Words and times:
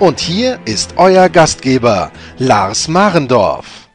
Und 0.00 0.18
hier 0.18 0.58
ist 0.64 0.94
euer 0.96 1.28
Gastgeber, 1.28 2.10
Lars 2.38 2.88
Marendorf. 2.88 3.90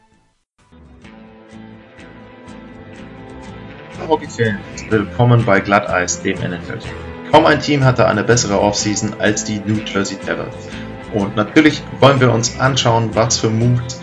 Hockey-Fans, 4.06 4.88
willkommen 4.88 5.44
bei 5.44 5.58
Glatteis, 5.58 6.22
dem 6.22 6.38
NFL. 6.38 6.78
Kaum 7.32 7.44
ein 7.46 7.58
Team 7.58 7.84
hatte 7.84 8.06
eine 8.06 8.22
bessere 8.22 8.60
Offseason 8.60 9.14
als 9.18 9.42
die 9.42 9.58
New 9.58 9.80
Jersey 9.84 10.16
Devils. 10.24 10.54
Und 11.12 11.34
natürlich 11.34 11.82
wollen 11.98 12.20
wir 12.20 12.30
uns 12.30 12.60
anschauen, 12.60 13.16
was 13.16 13.40
für 13.40 13.50
Moves 13.50 13.98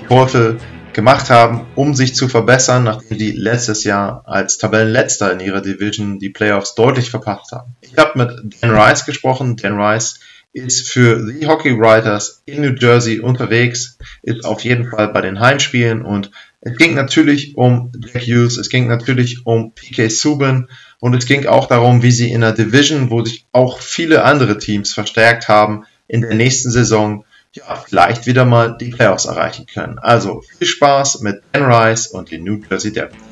die 0.00 0.06
Teufel 0.06 0.60
gemacht 0.92 1.28
haben, 1.28 1.66
um 1.74 1.92
sich 1.96 2.14
zu 2.14 2.28
verbessern, 2.28 2.84
nachdem 2.84 3.18
die 3.18 3.32
letztes 3.32 3.82
Jahr 3.82 4.22
als 4.26 4.58
Tabellenletzter 4.58 5.32
in 5.32 5.40
ihrer 5.40 5.60
Division 5.60 6.20
die 6.20 6.30
Playoffs 6.30 6.76
deutlich 6.76 7.10
verpasst 7.10 7.50
haben. 7.50 7.74
Ich 7.80 7.96
habe 7.98 8.16
mit 8.16 8.62
Dan 8.62 8.70
Rice 8.70 9.04
gesprochen. 9.04 9.56
Dan 9.56 9.76
Rice 9.76 10.20
ist 10.52 10.88
für 10.88 11.24
The 11.26 11.46
Hockey 11.46 11.78
Writers 11.78 12.42
in 12.46 12.62
New 12.62 12.74
Jersey 12.74 13.20
unterwegs, 13.20 13.98
ist 14.22 14.44
auf 14.44 14.62
jeden 14.62 14.90
Fall 14.90 15.08
bei 15.08 15.20
den 15.20 15.40
Heimspielen 15.40 16.02
und 16.02 16.30
es 16.60 16.76
ging 16.76 16.94
natürlich 16.94 17.56
um 17.56 17.92
Jack 18.00 18.22
Hughes, 18.22 18.56
es 18.56 18.68
ging 18.68 18.88
natürlich 18.88 19.46
um 19.46 19.72
PK 19.74 20.08
Subban 20.08 20.68
und 21.00 21.14
es 21.14 21.26
ging 21.26 21.46
auch 21.46 21.66
darum, 21.66 22.02
wie 22.02 22.10
sie 22.10 22.32
in 22.32 22.40
der 22.40 22.52
Division, 22.52 23.10
wo 23.10 23.24
sich 23.24 23.46
auch 23.52 23.78
viele 23.78 24.24
andere 24.24 24.58
Teams 24.58 24.92
verstärkt 24.92 25.48
haben, 25.48 25.84
in 26.08 26.22
der 26.22 26.34
nächsten 26.34 26.70
Saison 26.70 27.24
ja, 27.52 27.76
vielleicht 27.76 28.26
wieder 28.26 28.44
mal 28.44 28.76
die 28.78 28.90
Playoffs 28.90 29.26
erreichen 29.26 29.66
können. 29.66 29.98
Also 29.98 30.42
viel 30.58 30.66
Spaß 30.66 31.20
mit 31.20 31.42
Dan 31.52 31.70
Rice 31.70 32.08
und 32.08 32.30
den 32.30 32.44
New 32.44 32.60
Jersey 32.68 32.92
Devils. 32.92 33.27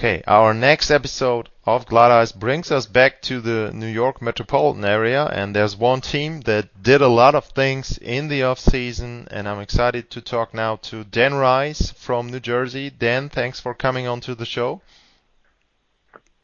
Okay, 0.00 0.22
our 0.26 0.54
next 0.54 0.90
episode 0.90 1.50
of 1.66 1.84
Glatteis 1.84 2.34
brings 2.34 2.72
us 2.72 2.86
back 2.86 3.20
to 3.20 3.38
the 3.38 3.70
New 3.74 3.86
York 3.86 4.22
metropolitan 4.22 4.82
area, 4.82 5.26
and 5.26 5.54
there's 5.54 5.76
one 5.76 6.00
team 6.00 6.40
that 6.46 6.82
did 6.82 7.02
a 7.02 7.08
lot 7.08 7.34
of 7.34 7.44
things 7.44 7.98
in 7.98 8.28
the 8.28 8.42
off 8.44 8.58
season, 8.58 9.28
and 9.30 9.46
I'm 9.46 9.60
excited 9.60 10.08
to 10.12 10.22
talk 10.22 10.54
now 10.54 10.76
to 10.76 11.04
Dan 11.04 11.34
Rice 11.34 11.90
from 11.90 12.30
New 12.30 12.40
Jersey. 12.40 12.88
Dan, 12.88 13.28
thanks 13.28 13.60
for 13.60 13.74
coming 13.74 14.06
on 14.06 14.20
to 14.22 14.34
the 14.34 14.46
show. 14.46 14.80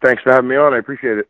Thanks 0.02 0.22
for 0.22 0.32
having 0.32 0.50
me 0.50 0.56
on. 0.56 0.74
I 0.74 0.78
appreciate 0.78 1.16
it. 1.16 1.28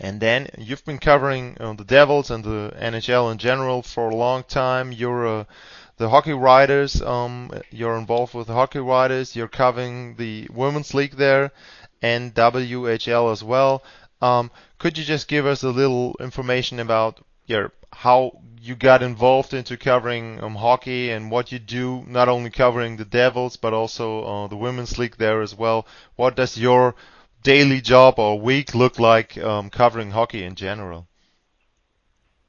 And 0.00 0.18
Dan, 0.18 0.48
you've 0.58 0.84
been 0.84 0.98
covering 0.98 1.56
uh, 1.60 1.74
the 1.74 1.84
Devils 1.84 2.32
and 2.32 2.42
the 2.42 2.72
NHL 2.76 3.30
in 3.30 3.38
general 3.38 3.82
for 3.82 4.10
a 4.10 4.16
long 4.16 4.42
time. 4.42 4.90
You're 4.90 5.24
a 5.24 5.46
the 5.96 6.08
hockey 6.08 6.32
writers. 6.32 7.00
Um, 7.02 7.50
you're 7.70 7.96
involved 7.96 8.34
with 8.34 8.46
the 8.46 8.54
hockey 8.54 8.80
writers. 8.80 9.36
You're 9.36 9.48
covering 9.48 10.16
the 10.16 10.48
women's 10.52 10.94
league 10.94 11.16
there 11.16 11.52
and 12.02 12.34
WHL 12.34 13.32
as 13.32 13.42
well. 13.42 13.82
Um, 14.20 14.50
could 14.78 14.98
you 14.98 15.04
just 15.04 15.28
give 15.28 15.46
us 15.46 15.62
a 15.62 15.70
little 15.70 16.16
information 16.20 16.80
about 16.80 17.20
your 17.46 17.72
how 17.92 18.40
you 18.60 18.74
got 18.74 19.02
involved 19.02 19.54
into 19.54 19.76
covering 19.76 20.42
um, 20.42 20.54
hockey 20.54 21.10
and 21.10 21.30
what 21.30 21.52
you 21.52 21.58
do, 21.58 22.02
not 22.08 22.28
only 22.28 22.50
covering 22.50 22.96
the 22.96 23.04
Devils 23.04 23.56
but 23.56 23.72
also 23.72 24.24
uh, 24.24 24.46
the 24.48 24.56
women's 24.56 24.98
league 24.98 25.16
there 25.16 25.42
as 25.42 25.54
well. 25.54 25.86
What 26.16 26.34
does 26.34 26.58
your 26.58 26.94
daily 27.42 27.80
job 27.80 28.18
or 28.18 28.40
week 28.40 28.74
look 28.74 28.98
like 28.98 29.38
um, 29.38 29.70
covering 29.70 30.10
hockey 30.10 30.44
in 30.44 30.54
general? 30.54 31.06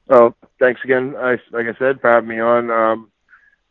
Well, 0.08 0.34
thanks 0.58 0.80
again. 0.84 1.14
I, 1.16 1.32
like 1.50 1.66
I 1.66 1.78
said, 1.78 2.00
for 2.00 2.10
having 2.10 2.28
me 2.28 2.40
on. 2.40 2.70
Um, 2.70 3.10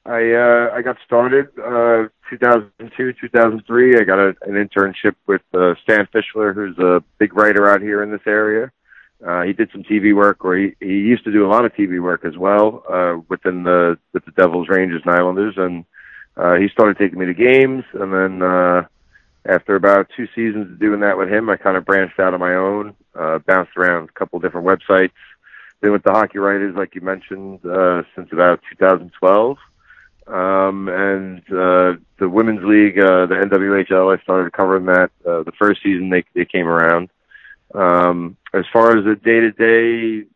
I 0.05 0.33
uh, 0.33 0.69
I 0.71 0.81
got 0.83 0.97
started 1.03 1.47
uh, 1.57 2.09
2002, 2.29 3.13
2003. 3.19 3.97
I 3.97 4.03
got 4.03 4.19
a, 4.19 4.27
an 4.41 4.53
internship 4.53 5.16
with 5.25 5.41
uh, 5.53 5.73
Stan 5.83 6.07
Fischler, 6.13 6.53
who's 6.53 6.77
a 6.77 7.03
big 7.17 7.35
writer 7.35 7.67
out 7.69 7.81
here 7.81 8.03
in 8.03 8.11
this 8.11 8.21
area. 8.27 8.71
Uh, 9.25 9.41
he 9.41 9.53
did 9.53 9.69
some 9.71 9.83
TV 9.83 10.16
work, 10.16 10.45
or 10.45 10.55
he, 10.57 10.75
he 10.79 10.93
used 10.93 11.23
to 11.23 11.31
do 11.31 11.45
a 11.45 11.49
lot 11.49 11.66
of 11.66 11.73
TV 11.73 12.01
work 12.01 12.23
as 12.23 12.38
well 12.38 12.83
uh, 12.88 13.17
within 13.29 13.63
the 13.63 13.97
with 14.13 14.23
the 14.25 14.31
Devils, 14.31 14.67
Rangers, 14.69 15.01
and 15.05 15.16
Islanders. 15.16 15.55
And 15.57 15.85
uh, 16.37 16.55
he 16.55 16.67
started 16.69 16.97
taking 16.99 17.17
me 17.17 17.25
to 17.25 17.33
games, 17.33 17.83
and 17.93 18.13
then 18.13 18.43
uh, 18.43 18.83
after 19.47 19.75
about 19.75 20.09
two 20.16 20.27
seasons 20.35 20.72
of 20.72 20.79
doing 20.79 20.99
that 20.99 21.17
with 21.17 21.29
him, 21.29 21.49
I 21.49 21.57
kind 21.57 21.77
of 21.77 21.85
branched 21.85 22.19
out 22.19 22.35
on 22.35 22.39
my 22.39 22.53
own, 22.53 22.95
uh, 23.17 23.39
bounced 23.39 23.75
around 23.75 24.09
a 24.09 24.19
couple 24.19 24.39
different 24.39 24.67
websites. 24.67 25.11
Been 25.81 25.93
with 25.93 26.03
the 26.03 26.11
hockey 26.11 26.37
writers, 26.37 26.75
like 26.75 26.93
you 26.93 27.01
mentioned, 27.01 27.66
uh, 27.66 28.03
since 28.16 28.29
about 28.31 28.61
2012. 28.77 29.57
Um, 30.27 30.89
and 30.89 31.39
uh, 31.51 31.99
the 32.17 32.27
women's 32.27 32.63
league, 32.63 32.97
uh, 32.97 33.27
the 33.27 33.35
NWHL, 33.35 34.17
I 34.17 34.21
started 34.23 34.53
covering 34.53 34.85
that 34.85 35.11
uh, 35.25 35.43
the 35.43 35.51
first 35.59 35.83
season 35.83 36.09
they 36.09 36.23
they 36.33 36.45
came 36.45 36.67
around. 36.67 37.09
Um, 37.73 38.37
as 38.53 38.65
far 38.73 38.97
as 38.97 39.05
the 39.05 39.15
day 39.15 39.39
to 39.39 39.51
day 39.51 40.27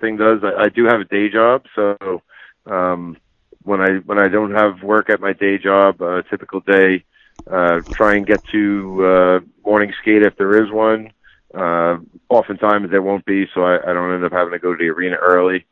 thing 0.00 0.16
goes, 0.16 0.42
I, 0.44 0.64
I 0.64 0.68
do 0.68 0.84
have 0.84 1.00
a 1.00 1.04
day 1.04 1.28
job, 1.30 1.64
so 1.74 2.22
um, 2.66 3.16
when 3.62 3.80
I 3.80 3.98
when 4.04 4.18
I 4.18 4.28
don't 4.28 4.52
have 4.52 4.82
work 4.82 5.10
at 5.10 5.20
my 5.20 5.32
day 5.32 5.58
job, 5.58 6.00
a 6.02 6.22
typical 6.24 6.60
day, 6.60 7.04
uh, 7.50 7.80
try 7.92 8.16
and 8.16 8.26
get 8.26 8.42
to 8.52 9.04
uh, 9.04 9.40
morning 9.64 9.92
skate 10.00 10.22
if 10.22 10.36
there 10.36 10.62
is 10.62 10.70
one. 10.70 11.12
Uh, 11.54 11.98
oftentimes 12.28 12.90
there 12.90 13.02
won't 13.02 13.24
be, 13.24 13.46
so 13.54 13.62
I, 13.62 13.76
I 13.76 13.92
don't 13.94 14.12
end 14.12 14.24
up 14.24 14.32
having 14.32 14.52
to 14.52 14.58
go 14.58 14.74
to 14.74 14.78
the 14.78 14.90
arena 14.90 15.16
early. 15.16 15.64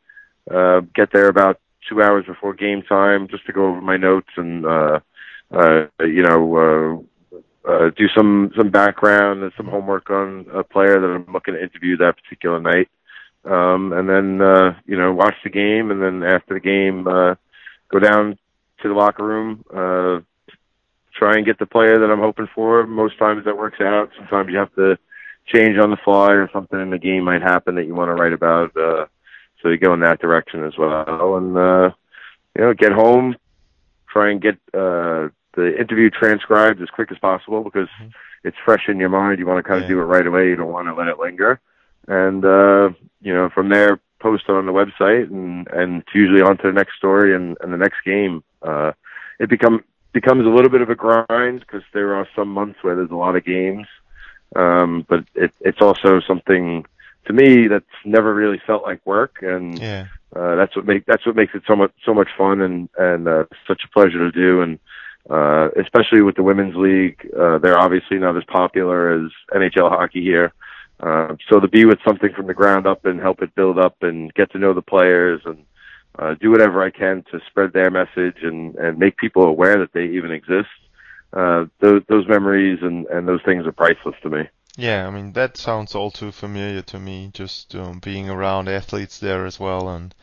Uh, 0.49 0.81
get 0.95 1.11
there 1.11 1.27
about 1.27 1.59
two 1.87 2.01
hours 2.01 2.25
before 2.25 2.53
game 2.53 2.81
time 2.81 3.27
just 3.27 3.45
to 3.45 3.53
go 3.53 3.67
over 3.67 3.81
my 3.81 3.97
notes 3.97 4.29
and 4.35 4.65
uh, 4.65 4.99
uh, 5.51 5.85
you 5.99 6.23
know 6.23 6.57
uh, 6.57 7.39
uh, 7.67 7.89
do 7.97 8.07
some 8.15 8.51
some 8.55 8.69
background 8.69 9.43
and 9.43 9.51
some 9.57 9.67
homework 9.67 10.09
on 10.09 10.45
a 10.53 10.63
player 10.63 10.99
that 10.99 11.07
I'm 11.07 11.31
looking 11.33 11.53
to 11.53 11.61
interview 11.61 11.97
that 11.97 12.15
particular 12.23 12.59
night. 12.59 12.89
Um, 13.45 13.93
and 13.93 14.09
then 14.09 14.41
uh, 14.41 14.75
you 14.85 14.97
know 14.97 15.13
watch 15.13 15.35
the 15.43 15.49
game, 15.49 15.91
and 15.91 16.01
then 16.01 16.23
after 16.23 16.55
the 16.55 16.59
game, 16.59 17.07
uh, 17.07 17.35
go 17.89 17.99
down 17.99 18.37
to 18.81 18.87
the 18.87 18.93
locker 18.93 19.23
room, 19.23 19.63
uh, 19.69 20.19
try 21.13 21.35
and 21.35 21.45
get 21.45 21.59
the 21.59 21.65
player 21.65 21.99
that 21.99 22.11
I'm 22.11 22.19
hoping 22.19 22.47
for. 22.53 22.85
Most 22.85 23.17
times 23.17 23.45
that 23.45 23.57
works 23.57 23.79
out. 23.81 24.11
Sometimes 24.17 24.49
you 24.51 24.57
have 24.57 24.73
to 24.75 24.97
change 25.45 25.77
on 25.77 25.91
the 25.91 25.97
fly, 26.03 26.33
or 26.33 26.49
something 26.51 26.79
in 26.79 26.89
the 26.89 26.97
game 26.97 27.23
might 27.23 27.41
happen 27.41 27.75
that 27.75 27.85
you 27.85 27.95
want 27.95 28.09
to 28.09 28.21
write 28.21 28.33
about. 28.33 28.75
Uh, 28.75 29.05
so 29.61 29.69
you 29.69 29.77
go 29.77 29.93
in 29.93 30.01
that 30.01 30.19
direction 30.19 30.63
as 30.63 30.77
well. 30.77 31.35
And 31.37 31.57
uh, 31.57 31.91
you 32.55 32.61
know, 32.63 32.73
get 32.73 32.91
home, 32.91 33.35
try 34.09 34.31
and 34.31 34.41
get 34.41 34.55
uh, 34.73 35.29
the 35.53 35.75
interview 35.79 36.09
transcribed 36.09 36.81
as 36.81 36.89
quick 36.89 37.11
as 37.11 37.17
possible 37.19 37.63
because 37.63 37.89
mm-hmm. 38.01 38.09
it's 38.43 38.57
fresh 38.63 38.87
in 38.87 38.99
your 38.99 39.09
mind. 39.09 39.39
You 39.39 39.47
want 39.47 39.63
to 39.63 39.69
kind 39.69 39.81
of 39.81 39.89
do 39.89 39.99
it 39.99 40.03
right 40.03 40.25
away. 40.25 40.47
You 40.47 40.55
don't 40.55 40.71
want 40.71 40.87
to 40.87 40.93
let 40.93 41.07
it 41.07 41.19
linger. 41.19 41.59
And 42.07 42.43
uh, 42.45 42.89
you 43.21 43.33
know, 43.33 43.49
from 43.49 43.69
there, 43.69 43.99
post 44.19 44.45
it 44.47 44.51
on 44.51 44.65
the 44.65 44.71
website, 44.71 45.29
and 45.29 45.67
and 45.67 46.01
it's 46.01 46.15
usually 46.15 46.41
on 46.41 46.57
to 46.57 46.67
the 46.67 46.73
next 46.73 46.95
story 46.97 47.35
and, 47.35 47.57
and 47.61 47.73
the 47.73 47.77
next 47.77 47.97
game. 48.05 48.43
Uh, 48.61 48.93
it 49.39 49.49
become 49.49 49.83
becomes 50.13 50.45
a 50.45 50.49
little 50.49 50.69
bit 50.69 50.81
of 50.81 50.89
a 50.89 50.95
grind 50.95 51.59
because 51.59 51.83
there 51.93 52.15
are 52.15 52.27
some 52.35 52.49
months 52.49 52.79
where 52.81 52.95
there's 52.95 53.11
a 53.11 53.15
lot 53.15 53.35
of 53.35 53.45
games, 53.45 53.87
um, 54.55 55.05
but 55.07 55.23
it, 55.35 55.51
it's 55.61 55.81
also 55.81 56.19
something 56.21 56.85
to 57.27 57.33
me 57.33 57.67
that's 57.67 57.85
never 58.05 58.33
really 58.33 58.59
felt 58.65 58.83
like 58.83 59.05
work 59.05 59.37
and 59.41 59.79
yeah. 59.79 60.07
uh, 60.35 60.55
that's 60.55 60.75
what 60.75 60.85
make 60.85 61.05
that's 61.05 61.25
what 61.25 61.35
makes 61.35 61.53
it 61.53 61.63
so 61.67 61.75
much 61.75 61.91
so 62.05 62.13
much 62.13 62.29
fun 62.37 62.61
and 62.61 62.89
and 62.97 63.27
uh, 63.27 63.45
such 63.67 63.83
a 63.85 63.89
pleasure 63.89 64.19
to 64.19 64.31
do 64.31 64.61
and 64.61 64.79
uh, 65.29 65.69
especially 65.79 66.21
with 66.21 66.35
the 66.35 66.43
women's 66.43 66.75
league 66.75 67.19
uh, 67.37 67.57
they're 67.59 67.79
obviously 67.79 68.17
not 68.17 68.37
as 68.37 68.43
popular 68.45 69.11
as 69.13 69.31
NHL 69.53 69.89
hockey 69.89 70.21
here 70.21 70.53
uh, 71.01 71.35
so 71.49 71.59
to 71.59 71.67
be 71.67 71.85
with 71.85 71.99
something 72.05 72.33
from 72.33 72.47
the 72.47 72.53
ground 72.53 72.87
up 72.87 73.05
and 73.05 73.19
help 73.19 73.41
it 73.41 73.53
build 73.55 73.77
up 73.77 73.95
and 74.01 74.33
get 74.33 74.51
to 74.51 74.57
know 74.57 74.73
the 74.73 74.81
players 74.81 75.41
and 75.45 75.63
uh, 76.17 76.33
do 76.41 76.49
whatever 76.49 76.83
I 76.83 76.89
can 76.89 77.23
to 77.31 77.39
spread 77.47 77.73
their 77.73 77.91
message 77.91 78.37
and 78.41 78.75
and 78.75 78.97
make 78.97 79.17
people 79.17 79.43
aware 79.43 79.77
that 79.77 79.93
they 79.93 80.05
even 80.05 80.31
exist 80.31 80.69
uh, 81.33 81.65
those 81.79 82.01
those 82.07 82.27
memories 82.27 82.79
and 82.81 83.05
and 83.07 83.27
those 83.27 83.41
things 83.45 83.65
are 83.65 83.71
priceless 83.71 84.15
to 84.23 84.29
me. 84.29 84.43
Yeah, 84.77 85.05
I 85.05 85.09
mean 85.09 85.33
that 85.33 85.57
sounds 85.57 85.93
all 85.93 86.09
too 86.09 86.31
familiar 86.31 86.81
to 86.83 86.99
me. 86.99 87.31
Just 87.33 87.75
um, 87.75 87.99
being 87.99 88.29
around 88.29 88.69
athletes 88.69 89.19
there 89.19 89.45
as 89.45 89.59
well, 89.59 89.89
and 89.89 90.15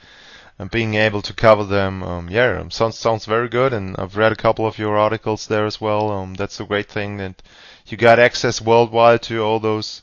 and 0.58 0.70
being 0.70 0.94
able 0.94 1.20
to 1.22 1.34
cover 1.34 1.64
them, 1.64 2.02
um, 2.02 2.30
yeah, 2.30 2.58
um, 2.60 2.70
sounds 2.70 2.96
sounds 2.98 3.26
very 3.26 3.50
good. 3.50 3.74
And 3.74 3.94
I've 3.98 4.16
read 4.16 4.32
a 4.32 4.36
couple 4.36 4.66
of 4.66 4.78
your 4.78 4.96
articles 4.96 5.46
there 5.46 5.66
as 5.66 5.78
well. 5.80 6.10
Um, 6.10 6.32
that's 6.34 6.58
a 6.60 6.64
great 6.64 6.88
thing 6.88 7.18
that 7.18 7.42
you 7.86 7.98
got 7.98 8.18
access 8.18 8.62
worldwide 8.62 9.20
to 9.24 9.42
all 9.42 9.60
those 9.60 10.00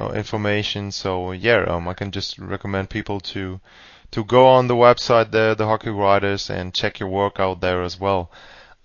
uh, 0.00 0.10
information. 0.10 0.90
So 0.90 1.30
yeah, 1.32 1.64
um, 1.64 1.86
I 1.86 1.94
can 1.94 2.10
just 2.10 2.38
recommend 2.40 2.90
people 2.90 3.20
to 3.20 3.60
to 4.12 4.24
go 4.24 4.46
on 4.48 4.66
the 4.66 4.74
website 4.74 5.30
there, 5.30 5.54
the 5.54 5.66
Hockey 5.66 5.90
Writers, 5.90 6.50
and 6.50 6.74
check 6.74 6.98
your 6.98 7.08
work 7.10 7.38
out 7.38 7.60
there 7.60 7.82
as 7.82 8.00
well. 8.00 8.32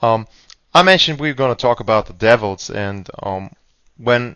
Um, 0.02 0.28
I 0.74 0.84
mentioned 0.84 1.20
we 1.20 1.32
are 1.32 1.34
going 1.34 1.56
to 1.56 1.62
talk 1.62 1.80
about 1.80 2.06
the 2.06 2.14
Devils, 2.14 2.70
and 2.70 3.10
um, 3.24 3.50
when 3.98 4.36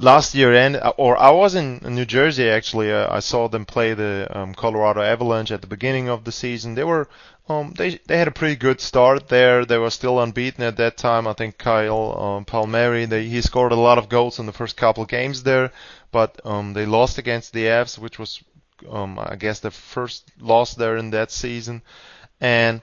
last 0.00 0.34
year 0.34 0.54
end, 0.54 0.80
or 0.96 1.16
I 1.16 1.30
was 1.30 1.54
in 1.54 1.80
New 1.82 2.04
Jersey 2.04 2.48
actually. 2.48 2.92
Uh, 2.92 3.12
I 3.14 3.20
saw 3.20 3.48
them 3.48 3.64
play 3.64 3.94
the 3.94 4.28
um, 4.30 4.54
Colorado 4.54 5.02
Avalanche 5.02 5.50
at 5.50 5.60
the 5.60 5.66
beginning 5.66 6.08
of 6.08 6.24
the 6.24 6.32
season. 6.32 6.74
They 6.74 6.84
were 6.84 7.08
um, 7.48 7.72
they 7.76 7.98
they 8.06 8.18
had 8.18 8.28
a 8.28 8.32
pretty 8.32 8.56
good 8.56 8.80
start 8.80 9.28
there. 9.28 9.64
They 9.64 9.78
were 9.78 9.90
still 9.90 10.20
unbeaten 10.20 10.62
at 10.64 10.76
that 10.76 10.96
time. 10.96 11.26
I 11.26 11.32
think 11.32 11.58
Kyle 11.58 12.20
um, 12.20 12.44
Palmieri 12.44 13.06
they, 13.06 13.26
he 13.28 13.40
scored 13.40 13.72
a 13.72 13.76
lot 13.76 13.98
of 13.98 14.08
goals 14.08 14.38
in 14.38 14.46
the 14.46 14.52
first 14.52 14.76
couple 14.76 15.04
games 15.04 15.42
there, 15.42 15.72
but 16.12 16.40
um, 16.44 16.74
they 16.74 16.86
lost 16.86 17.18
against 17.18 17.52
the 17.52 17.64
Avs, 17.64 17.98
which 17.98 18.18
was 18.18 18.42
um, 18.90 19.18
I 19.18 19.36
guess 19.36 19.60
the 19.60 19.70
first 19.70 20.30
loss 20.40 20.74
there 20.74 20.96
in 20.96 21.10
that 21.10 21.30
season. 21.30 21.82
And 22.40 22.82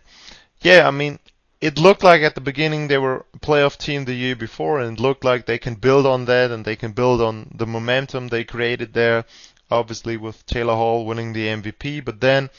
yeah, 0.62 0.88
I 0.88 0.92
mean 0.92 1.20
it 1.62 1.78
looked 1.78 2.04
like 2.04 2.22
at 2.22 2.36
the 2.36 2.42
beginning 2.42 2.88
they 2.88 2.98
were 2.98 3.26
a 3.34 3.40
playoff 3.40 3.78
team 3.78 4.06
the 4.06 4.14
year 4.14 4.36
before, 4.36 4.80
and 4.80 4.98
it 4.98 5.02
looked 5.02 5.24
like 5.24 5.46
they 5.46 5.58
can 5.58 5.76
build 5.76 6.06
on 6.06 6.26
that 6.26 6.52
and 6.52 6.66
they 6.66 6.76
can 6.76 6.92
build 6.92 7.22
on 7.22 7.52
the 7.56 7.66
momentum 7.66 8.28
they 8.28 8.44
created 8.44 8.94
there. 8.94 9.26
Obviously, 9.72 10.16
with 10.18 10.46
Taylor 10.46 10.76
Hall 10.76 11.06
winning 11.06 11.34
the 11.34 11.48
MVP, 11.48 12.06
but 12.06 12.22
then 12.22 12.50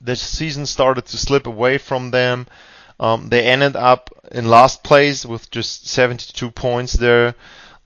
the 0.00 0.16
season 0.16 0.66
started 0.66 1.06
to 1.06 1.16
slip 1.16 1.46
away 1.46 1.78
from 1.78 2.10
them. 2.10 2.46
Um, 3.00 3.28
they 3.28 3.46
ended 3.46 3.76
up 3.76 4.10
in 4.30 4.46
last 4.46 4.82
place 4.84 5.24
with 5.24 5.50
just 5.50 5.86
72 5.86 6.50
points 6.50 6.92
there 6.92 7.34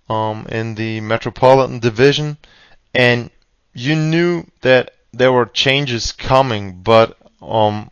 um, 0.09 0.47
in 0.51 0.75
the 0.75 1.01
Metropolitan 1.01 1.79
Division, 1.79 2.37
and 2.95 3.31
you 3.73 3.95
knew 3.95 4.45
that 4.63 4.93
there 5.13 5.33
were 5.33 5.47
changes 5.47 6.13
coming, 6.13 6.83
but 6.83 7.17
um, 7.41 7.91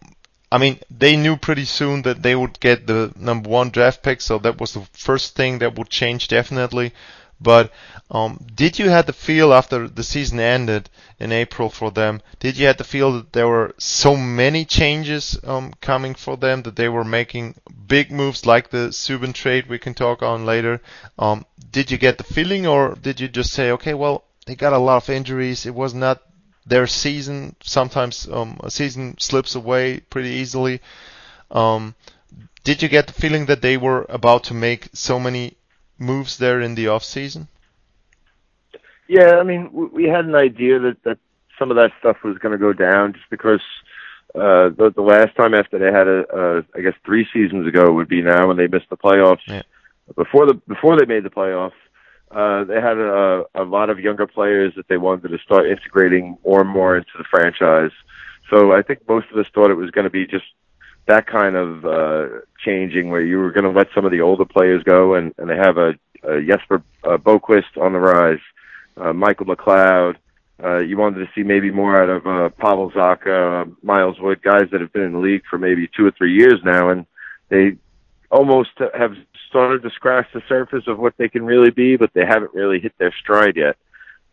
I 0.55 0.59
mean, 0.59 0.79
they 0.89 1.17
knew 1.17 1.37
pretty 1.37 1.65
soon 1.65 2.03
that 2.03 2.23
they 2.23 2.37
would 2.37 2.61
get 2.61 2.87
the 2.87 3.13
number 3.17 3.51
one 3.51 3.71
draft 3.71 4.05
pick, 4.05 4.21
so 4.21 4.39
that 4.39 4.61
was 4.61 4.75
the 4.75 4.87
first 4.93 5.35
thing 5.35 5.59
that 5.59 5.75
would 5.75 5.91
change 5.91 6.29
definitely. 6.29 6.93
But 7.41 7.73
um, 8.09 8.39
did 8.55 8.79
you 8.79 8.89
have 8.89 9.07
the 9.07 9.13
feel 9.13 9.53
after 9.53 9.89
the 9.89 10.05
season 10.05 10.39
ended 10.39 10.91
in 11.19 11.33
April 11.33 11.71
for 11.71 11.91
them? 11.91 12.23
Did 12.39 12.57
you 12.57 12.67
have 12.67 12.77
the 12.77 12.85
feel 12.85 13.11
that 13.15 13.33
there 13.33 13.49
were 13.49 13.75
so 13.79 14.17
many 14.17 14.65
changes 14.65 15.37
um, 15.43 15.75
coming 15.81 16.15
for 16.15 16.37
them 16.37 16.63
that 16.63 16.77
they 16.77 16.89
were 16.89 17.03
making 17.21 17.57
big 17.89 18.13
moves 18.13 18.47
like 18.47 18.71
the 18.71 18.93
Subban 18.93 19.35
trade 19.35 19.67
we 19.67 19.81
can 19.81 19.95
talk 19.95 20.23
on 20.23 20.47
later? 20.47 20.81
Um, 21.19 21.47
did 21.73 21.91
you 21.91 21.99
get 21.99 22.17
the 22.17 22.33
feeling, 22.37 22.65
or 22.65 22.95
did 22.95 23.19
you 23.19 23.27
just 23.27 23.53
say, 23.53 23.73
okay, 23.73 23.95
well, 23.95 24.23
they 24.47 24.55
got 24.55 24.73
a 24.73 24.79
lot 24.79 25.03
of 25.03 25.11
injuries. 25.11 25.67
It 25.67 25.75
was 25.75 25.95
not 25.95 26.23
their 26.67 26.87
season. 26.87 27.57
Sometimes 27.63 28.29
um, 28.31 28.59
a 28.63 28.71
season 28.71 29.17
slips 29.19 29.55
away 29.55 30.01
pretty 30.01 30.31
easily. 30.31 30.81
Um, 31.51 31.95
did 32.65 32.83
you 32.83 32.89
get 32.89 33.07
the 33.07 33.13
feeling 33.13 33.47
that 33.47 33.63
they 33.63 33.77
were 33.77 34.07
about 34.09 34.45
to 34.45 34.55
make 34.55 34.89
so 34.93 35.21
many 35.21 35.57
moves 35.99 36.39
there 36.39 36.61
in 36.61 36.75
the 36.75 36.89
off 36.89 37.05
season? 37.05 37.49
Yeah, 39.07 39.37
I 39.37 39.43
mean, 39.43 39.91
we 39.93 40.05
had 40.05 40.25
an 40.25 40.35
idea 40.35 40.79
that 40.79 41.03
that 41.05 41.19
some 41.59 41.71
of 41.71 41.77
that 41.77 41.93
stuff 42.01 42.17
was 42.25 42.39
going 42.39 42.53
to 42.53 42.59
go 42.59 42.73
down 42.73 43.13
just 43.13 43.29
because 43.31 43.61
uh, 44.35 44.71
the, 44.71 44.93
the 44.95 45.03
last 45.03 45.37
time 45.37 45.55
after 45.55 45.79
they 45.79 45.93
had 45.93 46.09
a, 46.09 46.25
a, 46.37 46.65
I 46.75 46.81
guess 46.81 46.95
three 47.05 47.27
seasons 47.33 47.67
ago 47.69 47.93
would 47.93 48.09
be 48.09 48.23
now 48.23 48.49
when 48.49 48.57
they 48.57 48.67
missed 48.67 48.91
the 48.91 48.97
playoffs. 48.97 49.47
Yeah. 49.47 49.63
Before 50.17 50.47
the 50.47 50.55
before 50.55 50.99
they 50.99 51.07
made 51.07 51.23
the 51.23 51.31
playoffs, 51.31 51.73
uh, 52.31 52.65
they 52.65 52.81
had 52.81 52.99
a, 52.99 53.45
a 53.55 53.65
lot 53.65 53.91
of 53.91 54.01
younger 54.01 54.27
players 54.27 54.73
that 54.77 54.89
they 54.89 54.97
wanted 54.97 55.29
to 55.29 55.39
start 55.39 55.67
integrating 55.67 56.37
more 56.45 56.61
and 56.61 56.71
more 56.71 56.97
into 56.97 57.11
the 57.17 57.25
franchise. 57.25 57.93
So 58.51 58.73
I 58.73 58.83
think 58.83 59.09
most 59.09 59.27
of 59.31 59.39
us 59.39 59.47
thought 59.55 59.71
it 59.71 59.75
was 59.75 59.91
going 59.91 60.05
to 60.05 60.11
be 60.11 60.27
just 60.27 60.45
that 61.07 61.27
kind 61.27 61.55
of 61.57 61.85
uh, 61.85 62.29
changing, 62.65 63.11
where 63.11 63.21
you 63.21 63.39
were 63.39 63.53
going 63.53 63.65
to 63.65 63.71
let 63.71 63.89
some 63.95 64.05
of 64.05 64.11
the 64.11 64.21
older 64.21 64.45
players 64.45 64.83
go, 64.83 65.15
and, 65.15 65.35
and 65.39 65.49
they 65.51 65.57
have 65.57 65.77
a, 65.77 65.95
a 66.23 66.43
Jesper 66.43 66.83
uh, 67.05 67.19
Boqvist 67.19 67.77
on 67.81 67.93
the 67.93 68.01
rise, 68.01 68.41
uh, 68.97 69.13
Michael 69.13 69.47
McLeod. 69.47 70.17
Uh, 70.63 70.79
you 70.79 70.97
wanted 70.97 71.19
to 71.19 71.31
see 71.35 71.43
maybe 71.43 71.71
more 71.71 72.01
out 72.01 72.09
of 72.09 72.27
uh, 72.27 72.49
Pavel 72.57 72.91
Zacha, 72.93 73.63
uh, 73.63 73.71
Miles 73.83 74.19
Wood, 74.21 74.41
guys 74.43 74.69
that 74.71 74.81
have 74.81 74.93
been 74.93 75.03
in 75.03 75.13
the 75.13 75.19
league 75.19 75.43
for 75.51 75.59
maybe 75.59 75.91
two 75.95 76.07
or 76.07 76.13
three 76.13 76.33
years 76.33 76.61
now, 76.65 76.91
and 76.91 77.07
they 77.49 77.77
almost 78.35 78.71
have 78.95 79.15
started 79.49 79.83
to 79.83 79.91
scratch 79.91 80.27
the 80.35 80.43
surface 80.49 80.85
of 80.89 80.99
what 80.99 81.15
they 81.17 81.29
can 81.29 81.45
really 81.45 81.71
be, 81.71 81.97
but 81.97 82.13
they 82.13 82.27
haven't 82.27 82.53
really 82.53 82.81
hit 82.81 82.93
their 82.99 83.15
stride 83.21 83.57
yet. 83.57 83.77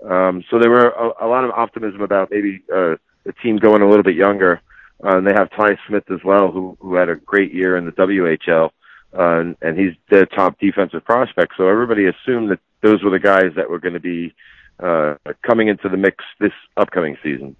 Um, 0.03 0.43
so 0.49 0.57
there 0.57 0.71
were 0.71 0.89
a, 0.89 1.25
a 1.25 1.27
lot 1.27 1.43
of 1.43 1.51
optimism 1.51 2.01
about 2.01 2.31
maybe 2.31 2.63
uh, 2.73 2.95
the 3.23 3.33
team 3.43 3.57
going 3.57 3.83
a 3.83 3.87
little 3.87 4.03
bit 4.03 4.15
younger. 4.15 4.61
Uh, 5.03 5.17
and 5.17 5.27
they 5.27 5.33
have 5.33 5.49
Ty 5.51 5.77
Smith 5.87 6.09
as 6.11 6.23
well, 6.23 6.51
who 6.51 6.77
who 6.79 6.95
had 6.95 7.09
a 7.09 7.15
great 7.15 7.53
year 7.53 7.75
in 7.75 7.85
the 7.85 7.91
WHL, 7.91 8.69
uh, 9.17 9.39
and, 9.39 9.57
and 9.61 9.79
he's 9.79 9.93
their 10.09 10.27
top 10.27 10.59
defensive 10.59 11.03
prospect. 11.03 11.53
So 11.57 11.67
everybody 11.67 12.05
assumed 12.05 12.51
that 12.51 12.59
those 12.81 13.03
were 13.03 13.09
the 13.09 13.19
guys 13.19 13.51
that 13.55 13.69
were 13.69 13.79
going 13.79 13.95
to 13.95 13.99
be 13.99 14.33
uh, 14.79 15.15
coming 15.41 15.69
into 15.69 15.89
the 15.89 15.97
mix 15.97 16.23
this 16.39 16.53
upcoming 16.77 17.17
season. 17.23 17.55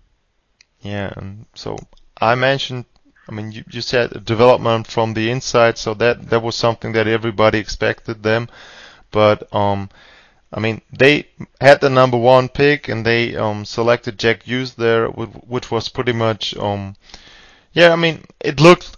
Yeah, 0.82 1.14
so 1.56 1.78
I 2.20 2.36
mentioned 2.36 2.86
I 3.28 3.32
mean, 3.34 3.52
you, 3.52 3.64
you 3.70 3.82
said 3.82 4.26
development 4.26 4.88
from 4.88 5.14
the 5.14 5.30
inside, 5.30 5.78
so 5.78 5.94
that 5.96 6.30
that 6.30 6.42
was 6.42 6.56
something 6.56 6.94
that 6.94 7.08
everybody 7.08 7.60
expected 7.60 8.24
them. 8.24 8.50
But 9.12 9.54
um, 9.54 9.90
I 10.52 10.60
mean, 10.60 10.82
they 10.92 11.28
had 11.60 11.82
the 11.82 11.90
number 11.90 12.18
one 12.18 12.50
pick 12.50 12.88
and 12.90 13.06
they 13.06 13.36
um 13.36 13.66
selected 13.66 14.20
Jack 14.20 14.44
Hughes 14.44 14.74
there, 14.74 15.08
which 15.08 15.72
was 15.72 15.90
pretty 15.90 16.14
much 16.14 16.56
um, 16.58 16.96
yeah. 17.74 17.94
I 17.94 17.96
mean, 17.96 18.26
it 18.40 18.60
looked 18.60 18.98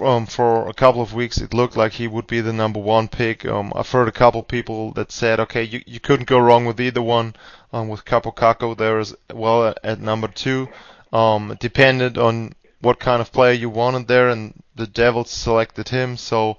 um, 0.00 0.26
for 0.26 0.68
a 0.68 0.74
couple 0.74 1.00
of 1.00 1.14
weeks, 1.14 1.38
it 1.38 1.54
looked 1.54 1.76
like 1.76 1.92
he 1.92 2.06
would 2.06 2.26
be 2.26 2.40
the 2.40 2.52
number 2.52 2.78
one 2.78 3.08
pick. 3.08 3.46
Um, 3.46 3.72
I've 3.74 3.90
heard 3.90 4.08
a 4.08 4.12
couple 4.12 4.42
people 4.42 4.92
that 4.92 5.10
said, 5.10 5.40
okay, 5.40 5.62
you, 5.62 5.82
you 5.86 5.98
couldn't 5.98 6.28
go 6.28 6.38
wrong 6.38 6.66
with 6.66 6.80
either 6.80 7.02
one. 7.02 7.34
Um, 7.72 7.88
with 7.88 8.04
Kaapo 8.04 8.34
Kakko 8.34 8.76
there 8.76 8.98
as 8.98 9.14
well 9.32 9.68
at, 9.68 9.78
at 9.82 10.00
number 10.00 10.28
two. 10.28 10.68
Um, 11.10 11.56
depended 11.58 12.18
on 12.18 12.52
what 12.82 12.98
kind 12.98 13.22
of 13.22 13.32
player 13.32 13.52
you 13.52 13.70
wanted 13.70 14.08
there, 14.08 14.28
and 14.28 14.62
the 14.74 14.86
Devils 14.86 15.30
selected 15.30 15.88
him. 15.88 16.16
So 16.16 16.58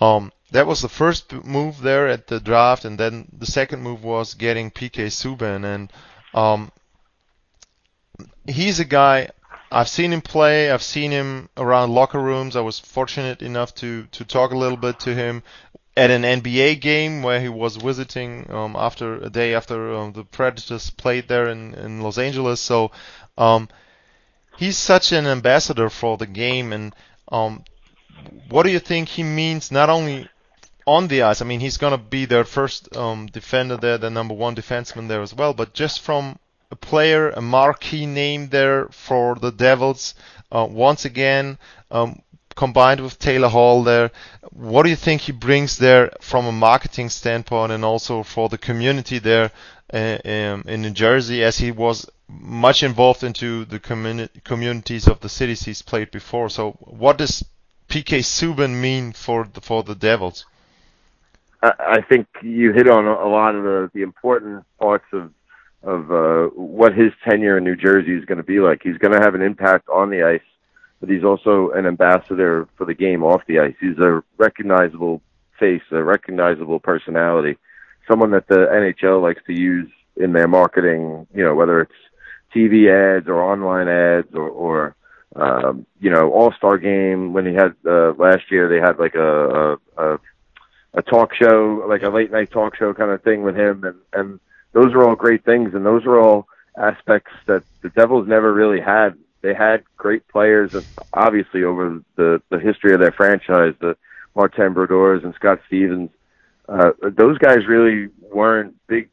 um, 0.00 0.30
that 0.52 0.66
was 0.66 0.82
the 0.82 0.88
first 0.88 1.32
move 1.32 1.80
there 1.80 2.06
at 2.06 2.28
the 2.28 2.38
draft, 2.38 2.84
and 2.84 2.98
then 2.98 3.26
the 3.36 3.46
second 3.46 3.82
move 3.82 4.04
was 4.04 4.34
getting 4.34 4.70
PK 4.70 5.06
Subban, 5.06 5.64
and 5.64 5.92
um, 6.32 6.70
he's 8.46 8.78
a 8.78 8.84
guy. 8.84 9.30
I've 9.72 9.88
seen 9.88 10.12
him 10.12 10.20
play. 10.20 10.70
I've 10.70 10.82
seen 10.82 11.10
him 11.10 11.48
around 11.56 11.90
locker 11.90 12.20
rooms. 12.20 12.54
I 12.54 12.60
was 12.60 12.78
fortunate 12.78 13.42
enough 13.42 13.74
to 13.76 14.06
to 14.12 14.24
talk 14.24 14.52
a 14.52 14.58
little 14.58 14.76
bit 14.76 15.00
to 15.00 15.14
him 15.14 15.42
at 15.96 16.10
an 16.10 16.22
NBA 16.22 16.80
game 16.80 17.22
where 17.22 17.40
he 17.40 17.48
was 17.48 17.76
visiting 17.76 18.50
um, 18.50 18.76
after 18.76 19.14
a 19.14 19.30
day 19.30 19.54
after 19.54 19.94
um, 19.94 20.12
the 20.12 20.24
Predators 20.24 20.90
played 20.90 21.28
there 21.28 21.48
in, 21.48 21.74
in 21.74 22.00
Los 22.00 22.18
Angeles. 22.18 22.60
So 22.60 22.90
um, 23.38 23.68
he's 24.56 24.78
such 24.78 25.12
an 25.12 25.26
ambassador 25.26 25.90
for 25.90 26.16
the 26.16 26.26
game, 26.26 26.72
and 26.72 26.94
um, 27.30 27.64
what 28.48 28.64
do 28.64 28.70
you 28.70 28.78
think 28.78 29.08
he 29.08 29.22
means 29.22 29.70
not 29.70 29.90
only 29.90 30.28
on 30.86 31.08
the 31.08 31.22
ice? 31.22 31.42
I 31.42 31.44
mean, 31.44 31.60
he's 31.60 31.76
gonna 31.76 31.98
be 31.98 32.24
their 32.24 32.44
first 32.44 32.94
um, 32.96 33.26
defender 33.26 33.76
there, 33.76 33.98
the 33.98 34.10
number 34.10 34.34
one 34.34 34.54
defenseman 34.54 35.08
there 35.08 35.22
as 35.22 35.34
well, 35.34 35.54
but 35.54 35.74
just 35.74 36.00
from 36.00 36.38
a 36.70 36.76
player, 36.76 37.30
a 37.30 37.40
marquee 37.40 38.06
name 38.06 38.48
there 38.48 38.86
for 38.88 39.36
the 39.36 39.52
Devils. 39.52 40.14
Uh, 40.50 40.66
once 40.68 41.04
again, 41.04 41.58
um, 41.90 42.20
combined 42.54 43.00
with 43.00 43.18
Taylor 43.18 43.48
Hall 43.48 43.82
there, 43.82 44.10
what 44.50 44.84
do 44.84 44.90
you 44.90 44.96
think 44.96 45.22
he 45.22 45.32
brings 45.32 45.78
there 45.78 46.10
from 46.20 46.46
a 46.46 46.52
marketing 46.52 47.08
standpoint 47.08 47.72
and 47.72 47.84
also 47.84 48.22
for 48.22 48.48
the 48.48 48.58
community 48.58 49.18
there 49.18 49.50
uh, 49.92 50.18
um, 50.24 50.64
in 50.66 50.82
New 50.82 50.90
Jersey 50.90 51.42
as 51.42 51.58
he 51.58 51.70
was 51.70 52.08
much 52.28 52.82
involved 52.82 53.22
into 53.22 53.64
the 53.64 53.78
communi- 53.78 54.28
communities 54.44 55.06
of 55.06 55.20
the 55.20 55.28
cities 55.28 55.64
he's 55.64 55.82
played 55.82 56.10
before. 56.10 56.48
So, 56.48 56.72
what 56.80 57.18
does 57.18 57.44
PK 57.88 58.20
Subban 58.20 58.80
mean 58.80 59.12
for 59.12 59.48
the, 59.52 59.60
for 59.60 59.82
the 59.82 59.94
Devils? 59.94 60.46
I 61.62 62.02
think 62.02 62.26
you 62.42 62.72
hit 62.72 62.88
on 62.90 63.06
a 63.06 63.26
lot 63.26 63.54
of 63.54 63.62
the, 63.64 63.90
the 63.94 64.02
important 64.02 64.64
parts 64.78 65.06
of 65.12 65.32
of 65.82 66.10
uh, 66.10 66.46
what 66.54 66.94
his 66.94 67.12
tenure 67.28 67.58
in 67.58 67.64
New 67.64 67.76
Jersey 67.76 68.14
is 68.14 68.24
going 68.24 68.38
to 68.38 68.44
be 68.44 68.58
like. 68.58 68.80
He's 68.82 68.96
going 68.98 69.12
to 69.12 69.20
have 69.20 69.34
an 69.34 69.42
impact 69.42 69.88
on 69.88 70.10
the 70.10 70.22
ice, 70.22 70.40
but 71.00 71.08
he's 71.08 71.24
also 71.24 71.70
an 71.70 71.86
ambassador 71.86 72.68
for 72.76 72.86
the 72.86 72.94
game 72.94 73.22
off 73.22 73.42
the 73.46 73.58
ice. 73.58 73.74
He's 73.80 73.98
a 73.98 74.22
recognizable 74.38 75.20
face, 75.58 75.82
a 75.90 76.02
recognizable 76.02 76.80
personality, 76.80 77.58
someone 78.08 78.30
that 78.32 78.48
the 78.48 78.66
NHL 78.66 79.22
likes 79.22 79.42
to 79.46 79.52
use 79.52 79.90
in 80.16 80.32
their 80.32 80.48
marketing. 80.48 81.26
You 81.34 81.44
know, 81.44 81.54
whether 81.54 81.80
it's 81.80 81.92
TV 82.54 82.90
ads 82.90 83.28
or 83.28 83.42
online 83.42 83.88
ads 83.88 84.34
or, 84.34 84.48
or 84.48 84.96
um, 85.36 85.86
you 86.00 86.10
know, 86.10 86.30
All 86.32 86.52
Star 86.52 86.78
Game 86.78 87.32
when 87.32 87.46
he 87.46 87.54
had 87.54 87.74
uh, 87.86 88.12
last 88.12 88.50
year. 88.50 88.68
They 88.68 88.80
had 88.80 88.98
like 88.98 89.14
a, 89.14 89.78
a 89.96 90.18
a 90.94 91.02
talk 91.02 91.34
show, 91.34 91.84
like 91.88 92.02
a 92.02 92.08
late 92.08 92.30
night 92.30 92.50
talk 92.50 92.76
show 92.76 92.94
kind 92.94 93.10
of 93.10 93.22
thing 93.22 93.42
with 93.42 93.56
him, 93.56 93.84
and 93.84 93.96
and 94.12 94.40
those 94.72 94.92
are 94.94 95.06
all 95.06 95.16
great 95.16 95.44
things, 95.44 95.74
and 95.74 95.84
those 95.84 96.04
are 96.06 96.18
all 96.18 96.46
aspects 96.76 97.32
that 97.46 97.64
the 97.82 97.90
Devils 97.90 98.28
never 98.28 98.52
really 98.52 98.80
had. 98.80 99.16
They 99.44 99.54
had 99.54 99.84
great 99.98 100.26
players, 100.28 100.74
obviously 101.12 101.64
over 101.64 102.00
the 102.16 102.40
the 102.48 102.58
history 102.58 102.94
of 102.94 103.00
their 103.00 103.12
franchise, 103.12 103.74
the 103.78 103.94
Martin 104.34 104.72
Brodeurs 104.72 105.22
and 105.22 105.34
Scott 105.34 105.60
Stevens. 105.66 106.10
Uh, 106.66 106.92
those 107.02 107.36
guys 107.36 107.66
really 107.68 108.08
weren't 108.32 108.74
big, 108.86 109.10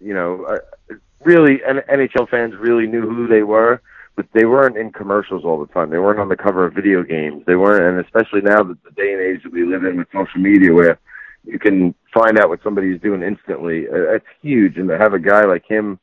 you 0.00 0.14
know. 0.14 0.44
Uh, 0.44 0.94
really, 1.24 1.58
NHL 1.58 2.28
fans 2.28 2.54
really 2.56 2.86
knew 2.86 3.02
who 3.02 3.26
they 3.26 3.42
were 3.42 3.82
but 4.14 4.26
they 4.34 4.44
weren't 4.44 4.76
in 4.76 4.92
commercials 4.92 5.44
all 5.44 5.58
the 5.58 5.72
time. 5.72 5.90
They 5.90 5.98
weren't 5.98 6.20
on 6.20 6.28
the 6.28 6.36
cover 6.36 6.66
of 6.66 6.74
video 6.74 7.02
games. 7.02 7.44
They 7.46 7.56
weren't, 7.56 7.84
and 7.84 8.04
especially 8.04 8.42
now 8.42 8.62
that 8.62 8.82
the 8.84 8.90
day 8.90 9.12
and 9.12 9.22
age 9.22 9.42
that 9.42 9.52
we 9.52 9.64
live 9.64 9.84
in 9.84 9.96
with 9.96 10.08
social 10.12 10.40
media, 10.40 10.72
where 10.72 10.98
you 11.44 11.58
can 11.58 11.94
find 12.12 12.38
out 12.38 12.48
what 12.48 12.62
somebody's 12.62 13.00
doing 13.00 13.22
instantly, 13.22 13.88
uh, 13.88 14.14
it's 14.14 14.26
huge. 14.42 14.76
And 14.76 14.88
to 14.88 14.98
have 14.98 15.14
a 15.14 15.18
guy 15.18 15.44
like 15.44 15.66
him 15.66 15.98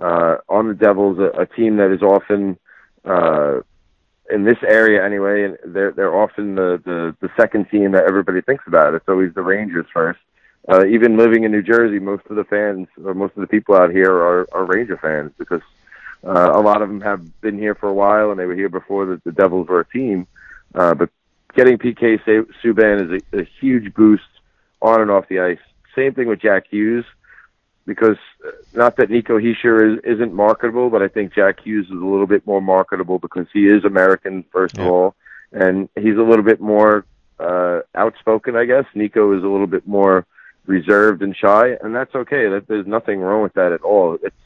uh, 0.00 0.38
on 0.48 0.68
the 0.68 0.74
Devils, 0.74 1.18
a, 1.18 1.42
a 1.42 1.46
team 1.46 1.76
that 1.76 1.92
is 1.92 2.02
often 2.02 2.58
uh, 3.04 3.60
in 4.30 4.44
this 4.44 4.58
area 4.66 5.04
anyway, 5.04 5.44
and 5.44 5.58
they're 5.64 5.92
they're 5.92 6.14
often 6.14 6.54
the, 6.54 6.80
the 6.84 7.16
the 7.20 7.30
second 7.36 7.68
team 7.70 7.92
that 7.92 8.04
everybody 8.04 8.40
thinks 8.40 8.64
about. 8.66 8.94
It's 8.94 9.08
always 9.08 9.34
the 9.34 9.42
Rangers 9.42 9.86
first. 9.92 10.20
Uh, 10.68 10.86
even 10.86 11.16
living 11.16 11.42
in 11.42 11.50
New 11.50 11.62
Jersey, 11.62 11.98
most 11.98 12.24
of 12.30 12.36
the 12.36 12.44
fans 12.44 12.86
or 13.04 13.14
most 13.14 13.36
of 13.36 13.40
the 13.40 13.48
people 13.48 13.74
out 13.74 13.90
here 13.90 14.12
are, 14.12 14.46
are 14.52 14.64
Ranger 14.64 14.96
fans 14.96 15.32
because 15.36 15.60
uh, 16.24 16.50
a 16.52 16.60
lot 16.60 16.82
of 16.82 16.88
them 16.88 17.00
have 17.00 17.40
been 17.40 17.58
here 17.58 17.74
for 17.74 17.88
a 17.88 17.92
while, 17.92 18.30
and 18.30 18.38
they 18.38 18.46
were 18.46 18.54
here 18.54 18.68
before 18.68 19.06
the, 19.06 19.20
the 19.24 19.32
Devils 19.32 19.66
were 19.66 19.80
a 19.80 19.88
team. 19.88 20.26
Uh, 20.74 20.94
but 20.94 21.10
getting 21.54 21.78
PK 21.78 22.20
Subban 22.62 23.12
is 23.12 23.22
a, 23.32 23.40
a 23.40 23.48
huge 23.60 23.92
boost 23.94 24.22
on 24.80 25.00
and 25.00 25.10
off 25.10 25.28
the 25.28 25.40
ice. 25.40 25.58
Same 25.96 26.14
thing 26.14 26.28
with 26.28 26.40
Jack 26.40 26.66
Hughes, 26.70 27.04
because 27.86 28.16
uh, 28.46 28.50
not 28.74 28.96
that 28.96 29.10
Nico 29.10 29.38
Hischier 29.38 29.94
is, 29.94 30.04
isn't 30.04 30.32
marketable, 30.32 30.90
but 30.90 31.02
I 31.02 31.08
think 31.08 31.34
Jack 31.34 31.60
Hughes 31.60 31.86
is 31.86 31.92
a 31.92 31.94
little 31.94 32.26
bit 32.26 32.46
more 32.46 32.60
marketable 32.60 33.18
because 33.18 33.46
he 33.52 33.66
is 33.66 33.84
American 33.84 34.44
first 34.52 34.76
yeah. 34.76 34.84
of 34.84 34.90
all, 34.90 35.14
and 35.52 35.88
he's 35.96 36.16
a 36.16 36.22
little 36.22 36.44
bit 36.44 36.60
more 36.60 37.04
uh, 37.38 37.80
outspoken. 37.94 38.56
I 38.56 38.64
guess 38.64 38.84
Nico 38.94 39.36
is 39.36 39.42
a 39.42 39.48
little 39.48 39.66
bit 39.66 39.86
more 39.86 40.26
reserved 40.66 41.22
and 41.22 41.36
shy, 41.36 41.76
and 41.82 41.94
that's 41.94 42.14
okay. 42.14 42.48
That 42.48 42.68
there's 42.68 42.86
nothing 42.86 43.20
wrong 43.20 43.42
with 43.42 43.54
that 43.54 43.72
at 43.72 43.82
all. 43.82 44.18
It's 44.22 44.36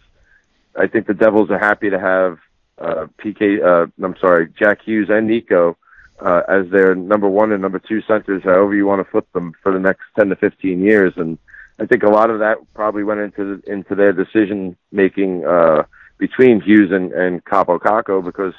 I 0.79 0.87
think 0.87 1.07
the 1.07 1.15
Devils 1.15 1.51
are 1.51 1.59
happy 1.59 1.91
to 1.91 1.99
have 1.99 2.39
uh, 2.79 3.07
PK. 3.19 3.63
Uh, 3.65 3.87
I'm 4.05 4.17
sorry, 4.19 4.49
Jack 4.59 4.83
Hughes 4.83 5.09
and 5.11 5.27
Nico 5.27 5.77
uh, 6.21 6.43
as 6.49 6.69
their 6.71 6.95
number 6.95 7.29
one 7.29 7.53
and 7.53 7.63
number 7.63 7.79
two 7.79 8.03
centers, 8.03 8.43
however 8.43 8.75
you 8.75 8.87
want 8.87 9.05
to 9.05 9.11
flip 9.11 9.31
them 9.33 9.53
for 9.63 9.73
the 9.73 9.79
next 9.79 10.03
10 10.19 10.29
to 10.31 10.37
15 10.37 10.81
years. 10.81 11.13
And 11.17 11.39
I 11.79 11.87
think 11.87 12.03
a 12.03 12.09
lot 12.09 12.31
of 12.31 12.39
that 12.39 12.59
probably 12.75 13.05
went 13.05 13.21
into 13.21 13.63
into 13.67 13.95
their 13.95 14.13
decision 14.13 14.77
making 14.93 15.45
uh, 15.45 15.85
between 16.19 16.61
Hughes 16.61 16.91
and, 16.91 17.13
and 17.13 17.45
Kaapo 17.45 17.79
Kakko 17.79 18.25
because 18.25 18.55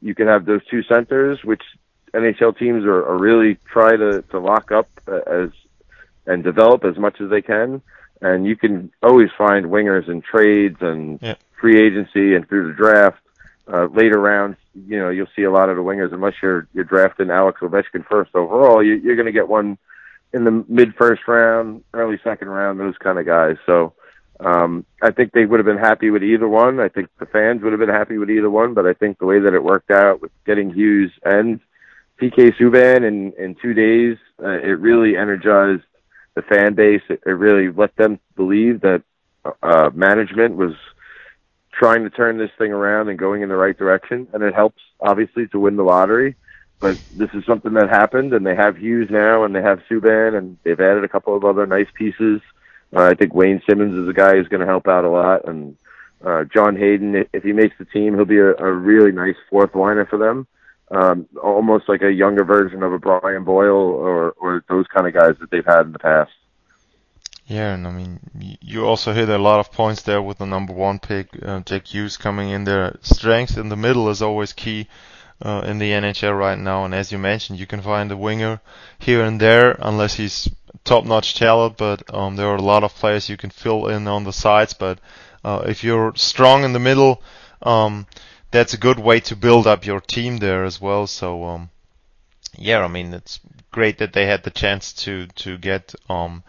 you 0.00 0.14
can 0.14 0.28
have 0.28 0.44
those 0.44 0.64
two 0.70 0.82
centers, 0.84 1.42
which 1.42 1.62
NHL 2.12 2.56
teams 2.56 2.84
are, 2.84 3.04
are 3.04 3.18
really 3.18 3.58
try 3.66 3.96
to, 3.96 4.22
to 4.30 4.38
lock 4.38 4.70
up 4.70 4.88
as 5.08 5.50
and 6.26 6.44
develop 6.44 6.84
as 6.84 6.96
much 6.96 7.20
as 7.20 7.28
they 7.28 7.42
can 7.42 7.82
and 8.24 8.46
you 8.46 8.56
can 8.56 8.90
always 9.02 9.28
find 9.36 9.66
wingers 9.66 10.08
in 10.08 10.22
trades 10.22 10.78
and 10.80 11.18
yeah. 11.20 11.34
free 11.60 11.78
agency 11.78 12.34
and 12.34 12.48
through 12.48 12.68
the 12.68 12.74
draft. 12.74 13.18
Uh, 13.66 13.86
later 13.86 14.18
rounds, 14.18 14.58
you 14.74 14.98
know, 14.98 15.08
you'll 15.08 15.26
see 15.34 15.42
a 15.42 15.50
lot 15.50 15.70
of 15.70 15.76
the 15.76 15.82
wingers 15.82 16.12
unless 16.12 16.34
you're 16.42 16.68
you're 16.74 16.84
drafting 16.84 17.30
Alex 17.30 17.60
Ovechkin 17.62 18.06
first 18.06 18.34
overall. 18.34 18.82
You, 18.82 18.96
you're 18.96 19.16
going 19.16 19.26
to 19.26 19.32
get 19.32 19.48
one 19.48 19.78
in 20.34 20.44
the 20.44 20.64
mid 20.68 20.94
first 20.96 21.22
round, 21.26 21.82
early 21.94 22.18
second 22.22 22.48
round, 22.48 22.78
those 22.78 22.98
kind 22.98 23.18
of 23.18 23.24
guys. 23.24 23.56
So 23.64 23.94
um, 24.40 24.84
I 25.00 25.12
think 25.12 25.32
they 25.32 25.46
would 25.46 25.60
have 25.60 25.66
been 25.66 25.78
happy 25.78 26.10
with 26.10 26.24
either 26.24 26.48
one. 26.48 26.80
I 26.80 26.88
think 26.88 27.08
the 27.20 27.26
fans 27.26 27.62
would 27.62 27.72
have 27.72 27.80
been 27.80 27.88
happy 27.88 28.18
with 28.18 28.30
either 28.30 28.50
one. 28.50 28.74
But 28.74 28.86
I 28.86 28.92
think 28.92 29.18
the 29.18 29.26
way 29.26 29.38
that 29.38 29.54
it 29.54 29.62
worked 29.62 29.90
out 29.92 30.20
with 30.20 30.32
getting 30.44 30.70
Hughes 30.70 31.12
and 31.24 31.60
PK 32.20 32.52
Subban 32.56 33.06
in 33.06 33.32
in 33.38 33.54
two 33.62 33.74
days, 33.74 34.18
uh, 34.42 34.58
it 34.58 34.78
really 34.80 35.16
energized 35.16 35.84
the 36.34 36.42
fan 36.42 36.74
base. 36.74 37.02
It, 37.08 37.22
it 37.24 37.30
really 37.30 37.70
let 37.70 37.94
them 37.96 38.18
believe 38.34 38.80
that 38.80 39.02
uh, 39.62 39.90
management 39.94 40.56
was 40.56 40.74
trying 41.72 42.04
to 42.04 42.10
turn 42.10 42.38
this 42.38 42.50
thing 42.58 42.72
around 42.72 43.08
and 43.08 43.18
going 43.18 43.42
in 43.42 43.48
the 43.48 43.56
right 43.56 43.76
direction. 43.76 44.28
And 44.32 44.42
it 44.42 44.54
helps, 44.54 44.80
obviously, 45.00 45.46
to 45.48 45.60
win 45.60 45.76
the 45.76 45.82
lottery. 45.82 46.36
But 46.80 47.00
this 47.16 47.30
is 47.34 47.44
something 47.46 47.74
that 47.74 47.88
happened, 47.88 48.34
and 48.34 48.46
they 48.46 48.54
have 48.54 48.76
Hughes 48.76 49.08
now, 49.10 49.44
and 49.44 49.54
they 49.54 49.62
have 49.62 49.80
Subban, 49.90 50.36
and 50.36 50.58
they've 50.64 50.80
added 50.80 51.04
a 51.04 51.08
couple 51.08 51.36
of 51.36 51.44
other 51.44 51.66
nice 51.66 51.88
pieces. 51.94 52.40
Uh, 52.94 53.02
I 53.02 53.14
think 53.14 53.34
Wayne 53.34 53.62
Simmonds 53.68 53.96
is 53.96 54.08
a 54.08 54.12
guy 54.12 54.34
who's 54.34 54.48
going 54.48 54.60
to 54.60 54.66
help 54.66 54.86
out 54.86 55.04
a 55.04 55.10
lot, 55.10 55.48
and 55.48 55.76
uh, 56.24 56.44
John 56.44 56.76
Hayden, 56.76 57.26
if 57.32 57.42
he 57.42 57.52
makes 57.52 57.76
the 57.78 57.84
team, 57.84 58.14
he'll 58.14 58.24
be 58.24 58.38
a, 58.38 58.54
a 58.56 58.72
really 58.72 59.12
nice 59.12 59.36
fourth 59.50 59.74
liner 59.74 60.04
for 60.04 60.18
them 60.18 60.46
um, 60.90 61.26
almost 61.42 61.88
like 61.88 62.02
a 62.02 62.12
younger 62.12 62.44
version 62.44 62.82
of 62.82 62.92
a 62.92 62.98
Brian 62.98 63.44
Boyle 63.44 63.72
or, 63.72 64.32
or 64.32 64.64
those 64.68 64.86
kind 64.86 65.06
of 65.06 65.14
guys 65.14 65.34
that 65.40 65.50
they've 65.50 65.64
had 65.64 65.86
in 65.86 65.92
the 65.92 65.98
past. 65.98 66.32
Yeah, 67.46 67.74
and 67.74 67.86
I 67.86 67.90
mean, 67.90 68.20
you 68.62 68.86
also 68.86 69.12
hit 69.12 69.28
a 69.28 69.36
lot 69.36 69.60
of 69.60 69.70
points 69.70 70.02
there 70.02 70.22
with 70.22 70.38
the 70.38 70.46
number 70.46 70.72
one 70.72 70.98
pick, 70.98 71.28
uh, 71.42 71.60
Jack 71.60 71.86
Hughes 71.86 72.16
coming 72.16 72.48
in 72.48 72.64
there. 72.64 72.96
Strength 73.02 73.58
in 73.58 73.68
the 73.68 73.76
middle 73.76 74.08
is 74.08 74.22
always 74.22 74.54
key 74.54 74.88
uh, 75.44 75.62
in 75.66 75.78
the 75.78 75.90
NHL 75.90 76.36
right 76.36 76.58
now, 76.58 76.84
and 76.84 76.94
as 76.94 77.12
you 77.12 77.18
mentioned, 77.18 77.58
you 77.58 77.66
can 77.66 77.82
find 77.82 78.10
a 78.10 78.16
winger 78.16 78.60
here 78.98 79.22
and 79.22 79.38
there, 79.38 79.76
unless 79.78 80.14
he's 80.14 80.48
top-notch 80.84 81.34
talent. 81.34 81.76
But 81.76 82.02
um, 82.12 82.36
there 82.36 82.48
are 82.48 82.56
a 82.56 82.62
lot 82.62 82.82
of 82.82 82.94
players 82.94 83.28
you 83.28 83.36
can 83.36 83.50
fill 83.50 83.88
in 83.88 84.08
on 84.08 84.24
the 84.24 84.32
sides. 84.32 84.72
But 84.72 85.00
uh, 85.44 85.64
if 85.66 85.84
you're 85.84 86.14
strong 86.16 86.64
in 86.64 86.72
the 86.72 86.78
middle, 86.78 87.22
um, 87.62 88.06
that's 88.50 88.72
a 88.72 88.78
good 88.78 88.98
way 88.98 89.20
to 89.20 89.36
build 89.36 89.66
up 89.66 89.84
your 89.84 90.00
team 90.00 90.38
there 90.38 90.64
as 90.64 90.80
well. 90.80 91.06
So 91.06 91.44
um, 91.44 91.70
yeah, 92.56 92.82
I 92.82 92.88
mean 92.88 93.12
it's 93.12 93.40
great 93.70 93.98
that 93.98 94.12
they 94.12 94.26
had 94.26 94.44
the 94.44 94.50
chance 94.50 94.92
to 95.04 95.26
to 95.26 95.58
get 95.58 95.94
um, 96.08 96.42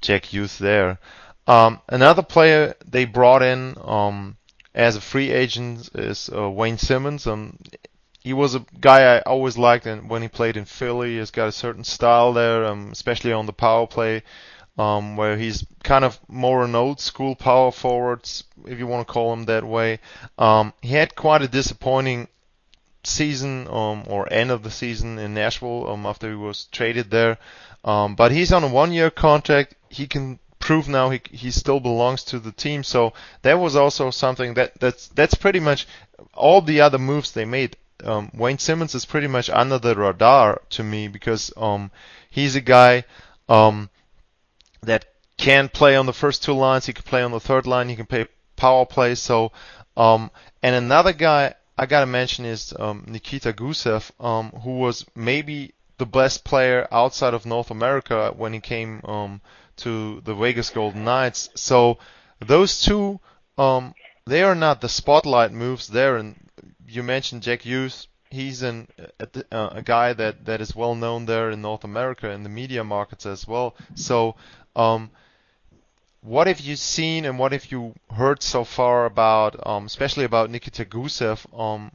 Jack 0.00 0.26
Hughes 0.26 0.58
there. 0.58 0.98
Um, 1.46 1.80
another 1.88 2.22
player 2.22 2.74
they 2.84 3.04
brought 3.04 3.42
in 3.42 3.76
um, 3.80 4.36
as 4.74 4.96
a 4.96 5.00
free 5.00 5.30
agent 5.30 5.88
is 5.94 6.30
uh, 6.34 6.50
Wayne 6.50 6.78
Simmonds. 6.78 7.26
Um, 7.26 7.58
he 8.22 8.32
was 8.32 8.54
a 8.54 8.64
guy 8.80 9.16
I 9.16 9.20
always 9.20 9.58
liked, 9.58 9.86
and 9.86 10.08
when 10.08 10.22
he 10.22 10.28
played 10.28 10.56
in 10.56 10.64
Philly, 10.64 11.18
he's 11.18 11.30
got 11.30 11.48
a 11.48 11.52
certain 11.52 11.84
style 11.84 12.32
there, 12.32 12.64
um, 12.64 12.90
especially 12.92 13.32
on 13.32 13.46
the 13.46 13.52
power 13.52 13.86
play 13.86 14.22
um, 14.78 15.16
where 15.16 15.36
he's 15.36 15.64
kind 15.82 16.04
of 16.04 16.18
more 16.28 16.64
an 16.64 16.74
old 16.74 17.00
school 17.00 17.34
power 17.34 17.70
forward, 17.70 18.28
if 18.66 18.78
you 18.78 18.86
want 18.86 19.06
to 19.06 19.12
call 19.12 19.32
him 19.32 19.44
that 19.44 19.64
way. 19.64 20.00
Um, 20.38 20.72
he 20.80 20.94
had 20.94 21.14
quite 21.14 21.42
a 21.42 21.48
disappointing 21.48 22.28
season 23.04 23.66
um, 23.68 24.04
or 24.06 24.32
end 24.32 24.50
of 24.50 24.62
the 24.62 24.70
season 24.70 25.18
in 25.18 25.34
Nashville 25.34 25.90
um, 25.90 26.06
after 26.06 26.30
he 26.30 26.36
was 26.36 26.66
traded 26.66 27.10
there. 27.10 27.38
Um, 27.84 28.14
but 28.14 28.32
he's 28.32 28.52
on 28.52 28.64
a 28.64 28.68
one-year 28.68 29.10
contract. 29.10 29.74
He 29.88 30.06
can 30.06 30.38
prove 30.58 30.88
now 30.88 31.10
he 31.10 31.20
he 31.30 31.50
still 31.50 31.80
belongs 31.80 32.22
to 32.22 32.38
the 32.38 32.52
team. 32.52 32.84
So 32.84 33.12
that 33.42 33.58
was 33.58 33.74
also 33.74 34.10
something 34.10 34.54
that 34.54 34.78
that's 34.78 35.08
that's 35.08 35.34
pretty 35.34 35.58
much 35.58 35.88
all 36.32 36.62
the 36.62 36.80
other 36.80 36.98
moves 36.98 37.32
they 37.32 37.44
made. 37.44 37.76
Um, 38.02 38.30
Wayne 38.34 38.58
Simmonds 38.58 38.94
is 38.94 39.04
pretty 39.04 39.26
much 39.26 39.50
under 39.50 39.78
the 39.78 39.94
radar 39.94 40.62
to 40.70 40.82
me 40.82 41.08
because 41.08 41.52
um, 41.56 41.90
he's 42.30 42.56
a 42.56 42.60
guy 42.60 43.04
um, 43.48 43.90
that 44.82 45.04
can 45.36 45.68
play 45.68 45.96
on 45.96 46.06
the 46.06 46.12
first 46.12 46.42
two 46.42 46.52
lines. 46.52 46.86
He 46.86 46.92
can 46.92 47.04
play 47.04 47.22
on 47.22 47.32
the 47.32 47.40
third 47.40 47.66
line. 47.66 47.88
He 47.88 47.96
can 47.96 48.06
play 48.06 48.26
power 48.56 48.86
play. 48.86 49.14
So, 49.14 49.52
um, 49.96 50.30
and 50.62 50.74
another 50.74 51.12
guy 51.12 51.54
I 51.76 51.86
gotta 51.86 52.06
mention 52.06 52.44
is 52.44 52.74
um, 52.78 53.04
Nikita 53.08 53.52
Gusev, 53.52 54.10
um, 54.24 54.50
who 54.62 54.78
was 54.78 55.04
maybe 55.14 55.74
the 55.98 56.06
best 56.06 56.44
player 56.44 56.86
outside 56.90 57.34
of 57.34 57.46
North 57.46 57.70
America 57.70 58.32
when 58.36 58.52
he 58.52 58.60
came 58.60 59.00
to 59.76 60.20
the 60.20 60.34
Vegas 60.34 60.70
Golden 60.70 61.04
Knights. 61.04 61.50
So 61.54 61.98
those 62.40 62.82
two, 62.82 63.20
um, 63.58 63.94
they 64.26 64.42
are 64.42 64.54
not 64.54 64.80
the 64.80 64.88
spotlight 64.88 65.52
moves 65.52 65.88
there. 65.88 66.16
And 66.16 66.41
you 66.86 67.02
mentioned 67.02 67.42
Jack 67.42 67.62
Hughes. 67.62 68.08
He's 68.30 68.62
an, 68.62 68.88
a, 69.20 69.28
a 69.52 69.82
guy 69.82 70.14
that, 70.14 70.46
that 70.46 70.60
is 70.60 70.74
well 70.74 70.94
known 70.94 71.26
there 71.26 71.50
in 71.50 71.60
North 71.60 71.84
America 71.84 72.30
in 72.30 72.42
the 72.42 72.48
media 72.48 72.82
markets 72.82 73.26
as 73.26 73.46
well. 73.46 73.74
So 73.94 74.36
um, 74.74 75.10
what 76.22 76.46
have 76.46 76.60
you 76.60 76.76
seen 76.76 77.24
and 77.24 77.38
what 77.38 77.52
have 77.52 77.70
you 77.70 77.94
heard 78.10 78.42
so 78.42 78.64
far 78.64 79.04
about, 79.04 79.66
um, 79.66 79.86
especially 79.86 80.24
about 80.24 80.50
Nikita 80.50 80.84
Gusev, 80.84 81.44
um, 81.58 81.92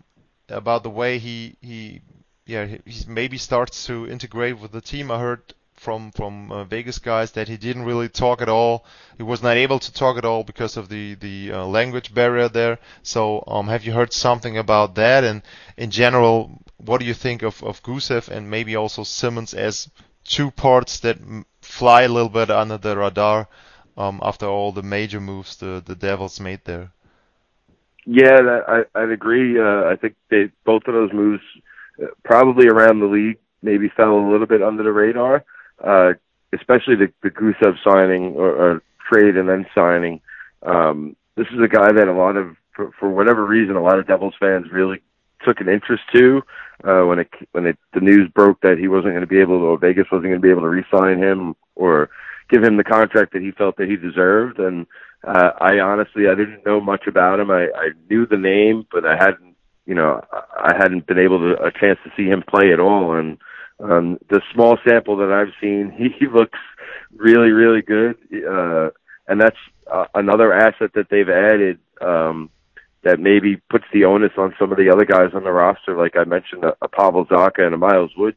about 0.49 0.83
the 0.83 0.89
way 0.89 1.17
he 1.17 1.55
he 1.61 2.01
yeah 2.45 2.65
he 2.65 3.05
maybe 3.07 3.37
starts 3.37 3.85
to 3.87 4.07
integrate 4.07 4.59
with 4.59 4.71
the 4.71 4.81
team? 4.81 5.09
I 5.09 5.19
heard 5.19 5.53
from 5.77 6.11
from 6.11 6.51
uh, 6.51 6.63
Vegas 6.63 6.99
guys 6.99 7.31
that 7.31 7.47
he 7.47 7.57
didn't 7.57 7.85
really 7.85 8.09
talk 8.09 8.41
at 8.41 8.49
all. 8.49 8.85
He 9.17 9.23
was 9.23 9.41
not 9.41 9.57
able 9.57 9.79
to 9.79 9.93
talk 9.93 10.17
at 10.17 10.25
all 10.25 10.43
because 10.43 10.75
of 10.77 10.89
the 10.89 11.15
the 11.15 11.51
uh, 11.53 11.65
language 11.65 12.13
barrier 12.13 12.49
there. 12.49 12.79
So 13.03 13.43
um, 13.47 13.67
have 13.67 13.85
you 13.85 13.93
heard 13.93 14.11
something 14.11 14.57
about 14.57 14.95
that? 14.95 15.23
And 15.23 15.41
in 15.77 15.91
general, 15.91 16.61
what 16.77 16.99
do 16.99 17.05
you 17.05 17.13
think 17.13 17.43
of 17.43 17.63
of 17.63 17.83
Gusev 17.83 18.27
and 18.27 18.49
maybe 18.49 18.75
also 18.75 19.03
Simmonds 19.03 19.53
as 19.53 19.89
two 20.23 20.51
parts 20.51 20.99
that 20.99 21.17
fly 21.61 22.01
a 22.03 22.09
little 22.09 22.29
bit 22.29 22.49
under 22.49 22.77
the 22.77 22.97
radar 22.97 23.47
um, 23.97 24.19
after 24.23 24.45
all 24.45 24.71
the 24.71 24.83
major 24.83 25.21
moves 25.21 25.55
the 25.57 25.81
the 25.85 25.95
Devils 25.95 26.39
made 26.39 26.61
there? 26.65 26.91
Yeah, 28.05 28.61
I, 28.67 28.83
I'd 28.95 29.11
agree. 29.11 29.59
Uh, 29.59 29.83
I 29.91 29.97
think 29.99 30.15
they 30.29 30.49
both 30.63 30.83
of 30.87 30.93
those 30.93 31.11
moves, 31.11 31.43
uh, 32.01 32.07
probably 32.23 32.67
around 32.67 32.99
the 32.99 33.05
league, 33.05 33.37
maybe 33.61 33.89
fell 33.89 34.17
a 34.17 34.31
little 34.31 34.47
bit 34.47 34.63
under 34.63 34.83
the 34.83 34.93
radar. 34.93 35.43
Uh, 35.83 36.13
especially 36.53 36.95
the, 36.95 37.11
the 37.23 37.29
Gusev 37.29 37.75
signing 37.83 38.35
or, 38.35 38.49
or 38.49 38.83
trade 39.11 39.37
and 39.37 39.49
then 39.49 39.65
signing. 39.75 40.21
Um, 40.63 41.15
this 41.35 41.47
is 41.47 41.61
a 41.61 41.67
guy 41.67 41.91
that 41.91 42.07
a 42.07 42.13
lot 42.13 42.35
of, 42.35 42.55
for, 42.75 42.91
for 42.99 43.09
whatever 43.09 43.45
reason, 43.45 43.75
a 43.75 43.83
lot 43.83 43.99
of 43.99 44.07
Devils 44.07 44.33
fans 44.39 44.67
really 44.71 45.01
took 45.45 45.59
an 45.59 45.69
interest 45.69 46.03
to 46.13 46.41
uh, 46.83 47.03
when 47.03 47.19
it 47.19 47.29
when 47.51 47.67
it, 47.67 47.77
the 47.93 47.99
news 47.99 48.29
broke 48.33 48.59
that 48.61 48.77
he 48.79 48.87
wasn't 48.87 49.13
going 49.13 49.21
to 49.21 49.27
be 49.27 49.39
able 49.39 49.59
to, 49.59 49.65
or 49.65 49.77
Vegas 49.77 50.07
wasn't 50.11 50.29
going 50.29 50.41
to 50.41 50.45
be 50.45 50.49
able 50.49 50.61
to 50.61 50.67
re-sign 50.67 51.21
him 51.21 51.55
or 51.75 52.09
give 52.49 52.63
him 52.63 52.77
the 52.77 52.83
contract 52.83 53.33
that 53.33 53.41
he 53.41 53.51
felt 53.51 53.77
that 53.77 53.89
he 53.89 53.95
deserved. 53.95 54.57
And 54.59 54.87
uh, 55.23 55.51
I 55.59 55.79
honestly, 55.79 56.27
I 56.27 56.35
didn't 56.35 56.65
know 56.65 56.79
much 56.79 57.07
about 57.07 57.39
him. 57.39 57.51
I, 57.51 57.65
I 57.65 57.89
knew 58.09 58.25
the 58.25 58.37
name, 58.37 58.87
but 58.91 59.05
I 59.05 59.15
hadn't, 59.15 59.55
you 59.85 59.95
know, 59.95 60.21
I 60.31 60.73
hadn't 60.77 61.07
been 61.07 61.19
able 61.19 61.39
to 61.39 61.61
a 61.61 61.71
chance 61.71 61.99
to 62.03 62.11
see 62.15 62.27
him 62.27 62.43
play 62.47 62.71
at 62.73 62.79
all. 62.79 63.15
And 63.15 63.37
um, 63.79 64.17
the 64.29 64.41
small 64.53 64.77
sample 64.87 65.17
that 65.17 65.31
I've 65.31 65.53
seen, 65.61 65.91
he, 66.19 66.27
looks 66.27 66.59
really, 67.15 67.51
really 67.51 67.81
good. 67.81 68.17
Uh, 68.33 68.89
and 69.27 69.39
that's 69.39 69.57
uh, 69.91 70.05
another 70.15 70.53
asset 70.53 70.91
that 70.95 71.09
they've 71.09 71.29
added 71.29 71.79
um, 72.01 72.49
that 73.03 73.19
maybe 73.19 73.57
puts 73.69 73.85
the 73.93 74.05
onus 74.05 74.31
on 74.37 74.55
some 74.59 74.71
of 74.71 74.77
the 74.77 74.89
other 74.89 75.05
guys 75.05 75.31
on 75.33 75.43
the 75.43 75.51
roster. 75.51 75.97
Like 75.97 76.17
I 76.17 76.23
mentioned, 76.23 76.63
a, 76.63 76.75
a 76.81 76.87
Pavel 76.87 77.25
Zacha 77.25 77.65
and 77.65 77.75
a 77.75 77.77
Miles 77.77 78.11
Wood. 78.17 78.35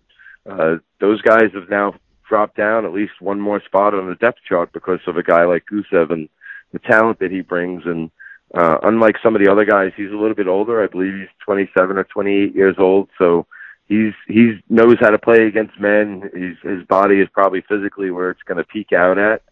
Uh, 0.49 0.77
those 1.01 1.21
guys 1.23 1.51
have 1.55 1.69
now 1.69 1.95
dropped 2.29 2.57
down 2.57 2.85
at 2.85 2.93
least 2.93 3.21
one 3.21 3.41
more 3.41 3.63
spot 3.65 3.95
on 3.95 4.09
the 4.09 4.15
depth 4.15 4.39
chart 4.49 4.73
because 4.73 5.01
of 5.07 5.17
a 5.17 5.23
guy 5.23 5.45
like 5.45 5.65
Gusev 5.71 6.13
and 6.13 6.29
the 6.73 6.79
talent 6.79 7.19
that 7.19 7.31
he 7.31 7.41
brings. 7.41 7.83
And 7.85 8.11
uh, 8.55 8.79
unlike 8.83 9.17
some 9.23 9.35
of 9.35 9.43
the 9.43 9.51
other 9.51 9.65
guys, 9.65 9.93
he's 9.97 10.11
a 10.11 10.17
little 10.17 10.35
bit 10.35 10.49
older. 10.49 10.83
I 10.83 10.87
believe 10.87 11.15
he's 11.15 11.29
27 11.45 11.99
or 11.99 12.05
28 12.05 12.55
years 12.55 12.77
old. 12.79 13.09
So 13.19 13.47
he's 13.91 14.15
he's 14.27 14.55
knows 14.71 14.97
how 15.01 15.11
to 15.11 15.19
play 15.19 15.47
against 15.47 15.79
men. 15.79 16.31
He's, 16.35 16.71
his 16.71 16.87
body 16.87 17.21
is 17.21 17.29
probably 17.29 17.61
physically 17.61 18.11
where 18.11 18.31
it's 18.31 18.43
going 18.45 18.57
to 18.57 18.65
peak 18.65 18.93
out 18.93 19.19
at. 19.19 19.43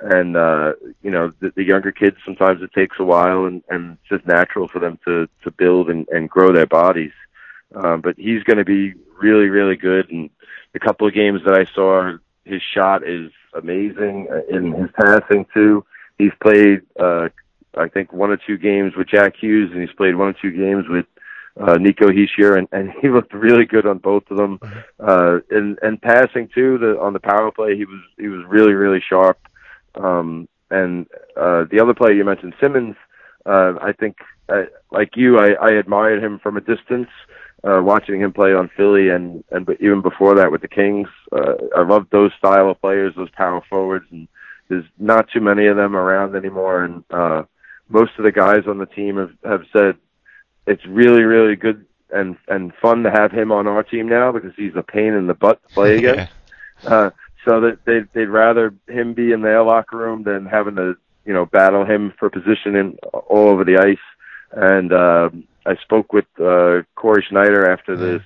And 0.00 0.36
uh, 0.36 0.74
you 1.02 1.10
know 1.10 1.32
the, 1.40 1.52
the 1.54 1.64
younger 1.64 1.92
kids 1.92 2.16
sometimes 2.24 2.62
it 2.62 2.72
takes 2.72 2.96
a 2.98 3.04
while, 3.04 3.44
and, 3.44 3.62
and 3.68 3.98
it's 3.98 4.08
just 4.08 4.26
natural 4.26 4.68
for 4.68 4.78
them 4.78 4.98
to 5.04 5.28
to 5.42 5.50
build 5.50 5.90
and, 5.90 6.08
and 6.08 6.30
grow 6.30 6.52
their 6.52 6.66
bodies. 6.66 7.12
Um, 7.74 8.00
but 8.00 8.16
he's 8.16 8.44
going 8.44 8.58
to 8.58 8.64
be 8.64 8.94
really 9.20 9.48
really 9.50 9.76
good. 9.76 10.08
And 10.10 10.30
the 10.72 10.78
couple 10.78 11.06
of 11.06 11.14
games 11.14 11.42
that 11.44 11.54
I 11.54 11.64
saw, 11.74 12.16
his 12.44 12.62
shot 12.62 13.06
is 13.06 13.32
amazing 13.52 14.28
in 14.48 14.72
his 14.72 14.90
passing 14.96 15.46
too 15.52 15.84
he's 16.18 16.32
played 16.42 16.82
uh, 17.00 17.28
I 17.76 17.88
think 17.88 18.12
one 18.12 18.30
or 18.30 18.36
two 18.36 18.58
games 18.58 18.94
with 18.96 19.08
Jack 19.08 19.34
Hughes, 19.36 19.70
and 19.72 19.80
he's 19.80 19.94
played 19.96 20.16
one 20.16 20.28
or 20.28 20.32
two 20.32 20.50
games 20.50 20.86
with 20.88 21.06
uh, 21.60 21.74
Nico 21.74 22.08
Hischier, 22.08 22.56
and, 22.56 22.68
and 22.72 22.92
he 23.02 23.08
looked 23.08 23.32
really 23.32 23.64
good 23.64 23.86
on 23.86 23.98
both 23.98 24.24
of 24.30 24.36
them. 24.36 24.58
Mm-hmm. 24.58 24.78
Uh, 25.00 25.56
and 25.56 25.78
and 25.82 26.00
passing 26.00 26.48
too, 26.54 26.78
the 26.78 26.98
on 27.00 27.12
the 27.12 27.20
power 27.20 27.50
play, 27.50 27.76
he 27.76 27.84
was 27.84 28.00
he 28.18 28.28
was 28.28 28.44
really 28.48 28.72
really 28.72 29.02
sharp. 29.06 29.38
Um, 29.94 30.48
and 30.70 31.06
uh, 31.36 31.64
the 31.70 31.80
other 31.80 31.94
player 31.94 32.12
you 32.12 32.24
mentioned, 32.24 32.54
Simmonds, 32.60 32.96
uh, 33.46 33.74
I 33.80 33.92
think 33.92 34.18
uh, 34.48 34.64
like 34.90 35.16
you, 35.16 35.38
I, 35.38 35.52
I 35.60 35.70
admired 35.72 36.22
him 36.22 36.38
from 36.38 36.56
a 36.56 36.60
distance. 36.60 37.08
Uh, 37.64 37.80
watching 37.82 38.20
him 38.20 38.32
play 38.32 38.54
on 38.54 38.70
Philly 38.76 39.08
and 39.08 39.42
and 39.50 39.66
but 39.66 39.80
even 39.80 40.00
before 40.00 40.36
that 40.36 40.52
with 40.52 40.62
the 40.62 40.68
Kings, 40.68 41.08
uh, 41.32 41.54
I 41.76 41.82
loved 41.82 42.12
those 42.12 42.30
style 42.38 42.70
of 42.70 42.80
players, 42.80 43.14
those 43.16 43.30
power 43.30 43.60
forwards, 43.68 44.06
and 44.12 44.28
there's 44.68 44.84
not 44.96 45.28
too 45.30 45.40
many 45.40 45.66
of 45.66 45.76
them 45.76 45.96
around 45.96 46.36
anymore, 46.36 46.84
and 46.84 47.02
uh, 47.10 47.42
most 47.88 48.12
of 48.16 48.22
the 48.22 48.30
guys 48.30 48.62
on 48.68 48.78
the 48.78 48.86
team 48.86 49.16
have, 49.16 49.32
have 49.44 49.62
said 49.72 49.96
it's 50.68 50.84
really, 50.86 51.22
really 51.22 51.56
good 51.56 51.84
and 52.10 52.36
and 52.46 52.72
fun 52.80 53.02
to 53.02 53.10
have 53.10 53.32
him 53.32 53.52
on 53.52 53.66
our 53.66 53.82
team 53.82 54.08
now 54.08 54.32
because 54.32 54.52
he's 54.56 54.76
a 54.76 54.82
pain 54.82 55.12
in 55.14 55.26
the 55.26 55.34
butt 55.34 55.60
to 55.66 55.74
play 55.74 55.96
against. 55.98 56.32
uh, 56.86 57.10
so 57.44 57.60
that 57.60 57.84
they 57.84 58.00
they'd 58.12 58.26
rather 58.26 58.74
him 58.86 59.14
be 59.14 59.32
in 59.32 59.42
their 59.42 59.62
locker 59.62 59.96
room 59.96 60.22
than 60.22 60.46
having 60.46 60.76
to 60.76 60.96
you 61.24 61.32
know 61.32 61.46
battle 61.46 61.84
him 61.84 62.12
for 62.18 62.30
position 62.30 62.76
in 62.76 62.98
all 63.12 63.48
over 63.48 63.64
the 63.64 63.78
ice. 63.78 63.98
And 64.52 64.92
uh, 64.92 65.30
I 65.66 65.76
spoke 65.76 66.12
with 66.12 66.26
uh, 66.40 66.82
Cory 66.94 67.24
Schneider 67.28 67.70
after 67.70 67.96
this 67.96 68.22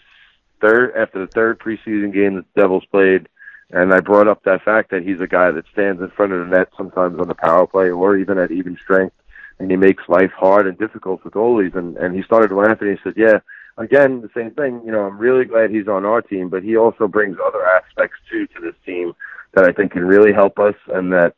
third 0.61 0.94
after 0.96 1.20
the 1.20 1.33
third 1.33 1.59
preseason 1.59 2.12
game 2.12 2.37
that 2.37 2.44
the 2.55 2.61
Devils 2.61 2.85
played, 2.90 3.28
and 3.70 3.92
I 3.92 4.00
brought 4.00 4.28
up 4.28 4.44
that 4.44 4.62
fact 4.62 4.90
that 4.90 5.02
he's 5.02 5.20
a 5.20 5.26
guy 5.26 5.50
that 5.50 5.64
stands 5.72 6.00
in 6.00 6.11
front 6.11 6.33
of 6.33 6.48
the 6.48 6.57
net 6.57 6.68
sometimes 6.76 7.18
on 7.18 7.28
the 7.28 7.35
power 7.35 7.66
play 7.66 7.90
or 7.90 8.16
even 8.16 8.38
at 8.38 8.52
even 8.52 8.76
strength, 8.76 9.16
and 9.59 9.71
he 9.71 9.77
makes 9.77 10.03
life 10.09 10.33
hard 10.33 10.67
and 10.67 10.79
difficult 10.79 11.23
for 11.23 11.31
goalies. 11.31 11.75
And 11.75 11.97
and 11.97 12.15
he 12.15 12.23
started 12.23 12.55
laughing. 12.55 12.91
He 12.91 12.97
said, 13.03 13.15
"Yeah, 13.17 13.41
again, 13.77 14.21
the 14.21 14.31
same 14.35 14.51
thing. 14.53 14.83
You 14.85 14.93
know, 14.93 15.07
I'm 15.07 15.19
really 15.19 15.45
glad 15.45 15.71
he's 15.71 15.88
on 15.88 16.05
our 16.05 16.23
team, 16.23 16.49
but 16.49 16.62
he 16.62 16.77
also 16.77 17.09
brings 17.09 17.37
other 17.45 17.65
aspects 17.65 18.19
too 18.31 18.47
to 18.49 18.61
this 18.61 18.75
team 18.85 19.15
that 19.55 19.65
I 19.65 19.73
think 19.73 19.93
can 19.93 20.05
really 20.05 20.33
help 20.33 20.59
us, 20.59 20.75
and 20.88 21.12
that 21.12 21.35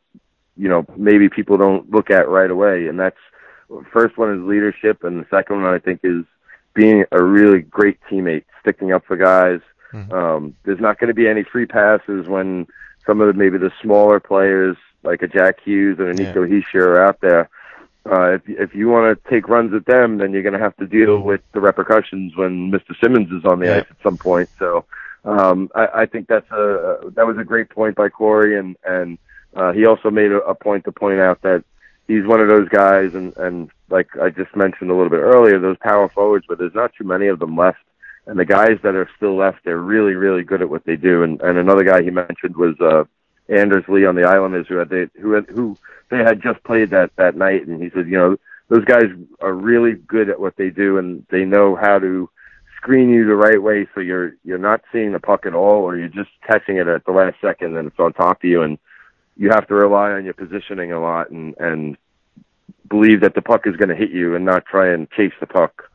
you 0.57 0.69
know 0.69 0.85
maybe 0.95 1.29
people 1.29 1.57
don't 1.57 1.89
look 1.91 2.09
at 2.09 2.29
right 2.29 2.51
away. 2.51 2.87
And 2.87 2.99
that's 2.99 3.17
first 3.91 4.17
one 4.17 4.33
is 4.33 4.41
leadership, 4.47 5.03
and 5.03 5.19
the 5.19 5.27
second 5.29 5.61
one 5.61 5.73
I 5.73 5.79
think 5.79 6.01
is 6.03 6.23
being 6.73 7.05
a 7.11 7.23
really 7.23 7.61
great 7.61 7.99
teammate, 8.09 8.45
sticking 8.61 8.93
up 8.93 9.05
for 9.05 9.17
guys." 9.17 9.61
Mm-hmm. 9.93 10.13
Um, 10.13 10.55
there's 10.65 10.81
not 10.81 10.99
going 10.99 11.07
to 11.07 11.13
be 11.13 11.27
any 11.27 11.43
free 11.43 11.65
passes 11.65 12.27
when 12.27 12.67
some 13.05 13.21
of 13.21 13.27
the, 13.27 13.33
maybe 13.33 13.57
the 13.57 13.71
smaller 13.81 14.19
players 14.19 14.75
like 15.03 15.21
a 15.21 15.27
Jack 15.27 15.61
Hughes 15.63 15.99
and 15.99 16.09
a 16.09 16.13
Nico 16.13 16.43
yeah. 16.43 16.79
Are 16.81 17.05
out 17.05 17.21
there. 17.21 17.49
Uh, 18.09 18.33
if 18.33 18.41
if 18.47 18.75
you 18.75 18.87
want 18.87 19.23
to 19.23 19.29
take 19.29 19.47
runs 19.47 19.73
at 19.73 19.85
them, 19.85 20.17
then 20.17 20.31
you're 20.31 20.43
going 20.43 20.53
to 20.53 20.59
have 20.59 20.75
to 20.77 20.85
deal 20.85 21.19
with 21.19 21.41
the 21.53 21.59
repercussions 21.59 22.35
when 22.35 22.71
Mr. 22.71 22.95
Simmonds 23.01 23.31
is 23.31 23.43
on 23.45 23.59
the 23.59 23.65
yeah. 23.65 23.77
ice 23.77 23.85
at 23.89 23.97
some 24.03 24.17
point. 24.17 24.49
So 24.59 24.85
um, 25.23 25.71
I, 25.73 25.87
I 26.01 26.05
think 26.05 26.27
that's 26.27 26.49
a 26.51 27.11
that 27.15 27.25
was 27.25 27.37
a 27.37 27.43
great 27.43 27.69
point 27.69 27.95
by 27.95 28.09
Cory, 28.09 28.59
and 28.59 28.75
and 28.85 29.17
uh, 29.55 29.71
he 29.71 29.85
also 29.85 30.11
made 30.11 30.31
a, 30.31 30.37
a 30.41 30.53
point 30.53 30.83
to 30.85 30.91
point 30.91 31.19
out 31.19 31.41
that 31.41 31.63
he's 32.07 32.25
one 32.25 32.41
of 32.41 32.47
those 32.47 32.69
guys, 32.69 33.15
and 33.15 33.35
and 33.37 33.71
like 33.89 34.09
I 34.21 34.29
just 34.29 34.55
mentioned 34.55 34.91
a 34.91 34.95
little 34.95 35.09
bit 35.09 35.21
earlier, 35.21 35.59
those 35.59 35.77
power 35.77 36.07
forwards, 36.09 36.45
but 36.47 36.59
there's 36.59 36.75
not 36.75 36.93
too 36.95 37.05
many 37.05 37.27
of 37.27 37.39
them 37.39 37.57
left 37.57 37.79
and 38.27 38.39
the 38.39 38.45
guys 38.45 38.77
that 38.83 38.95
are 38.95 39.09
still 39.15 39.35
left, 39.35 39.59
they're 39.63 39.77
really, 39.77 40.13
really 40.13 40.43
good 40.43 40.61
at 40.61 40.69
what 40.69 40.83
they 40.85 40.95
do. 40.95 41.23
And 41.23 41.39
and 41.41 41.57
another 41.57 41.83
guy 41.83 42.01
he 42.01 42.09
mentioned 42.09 42.55
was 42.55 42.75
uh, 42.79 43.03
Anders 43.49 43.83
Lee 43.87 44.05
on 44.05 44.15
the 44.15 44.23
Islanders, 44.23 44.67
who 44.67 44.77
had 44.77 44.89
they 44.89 45.07
who 45.19 45.33
had, 45.33 45.45
who 45.49 45.77
they 46.09 46.17
had 46.17 46.41
just 46.41 46.63
played 46.63 46.89
that 46.91 47.11
that 47.17 47.35
night, 47.35 47.67
and 47.67 47.81
he 47.81 47.89
said, 47.91 48.07
you 48.07 48.17
know, 48.17 48.37
those 48.69 48.85
guys 48.85 49.05
are 49.41 49.53
really 49.53 49.93
good 49.93 50.29
at 50.29 50.39
what 50.39 50.55
they 50.57 50.69
do, 50.69 50.97
and 50.97 51.25
they 51.29 51.45
know 51.45 51.75
how 51.75 51.99
to 51.99 52.29
screen 52.77 53.09
you 53.09 53.25
the 53.25 53.35
right 53.35 53.61
way, 53.61 53.87
so 53.93 54.01
you're 54.01 54.35
you're 54.43 54.57
not 54.57 54.81
seeing 54.91 55.11
the 55.11 55.19
puck 55.19 55.45
at 55.45 55.55
all, 55.55 55.83
or 55.83 55.97
you're 55.97 56.07
just 56.07 56.29
catching 56.47 56.77
it 56.77 56.87
at 56.87 57.05
the 57.05 57.11
last 57.11 57.35
second, 57.41 57.77
and 57.77 57.87
it's 57.87 57.99
on 57.99 58.13
top 58.13 58.43
of 58.43 58.49
you, 58.49 58.61
and 58.61 58.77
you 59.37 59.49
have 59.49 59.67
to 59.67 59.75
rely 59.75 60.11
on 60.11 60.25
your 60.25 60.33
positioning 60.33 60.91
a 60.91 60.99
lot, 60.99 61.29
and 61.29 61.55
and 61.59 61.97
believe 62.89 63.21
that 63.21 63.35
the 63.35 63.41
puck 63.41 63.65
is 63.65 63.75
going 63.75 63.89
to 63.89 63.95
hit 63.95 64.11
you, 64.11 64.35
and 64.35 64.45
not 64.45 64.65
try 64.65 64.91
and 64.91 65.09
chase 65.11 65.33
the 65.39 65.47
puck. 65.47 65.89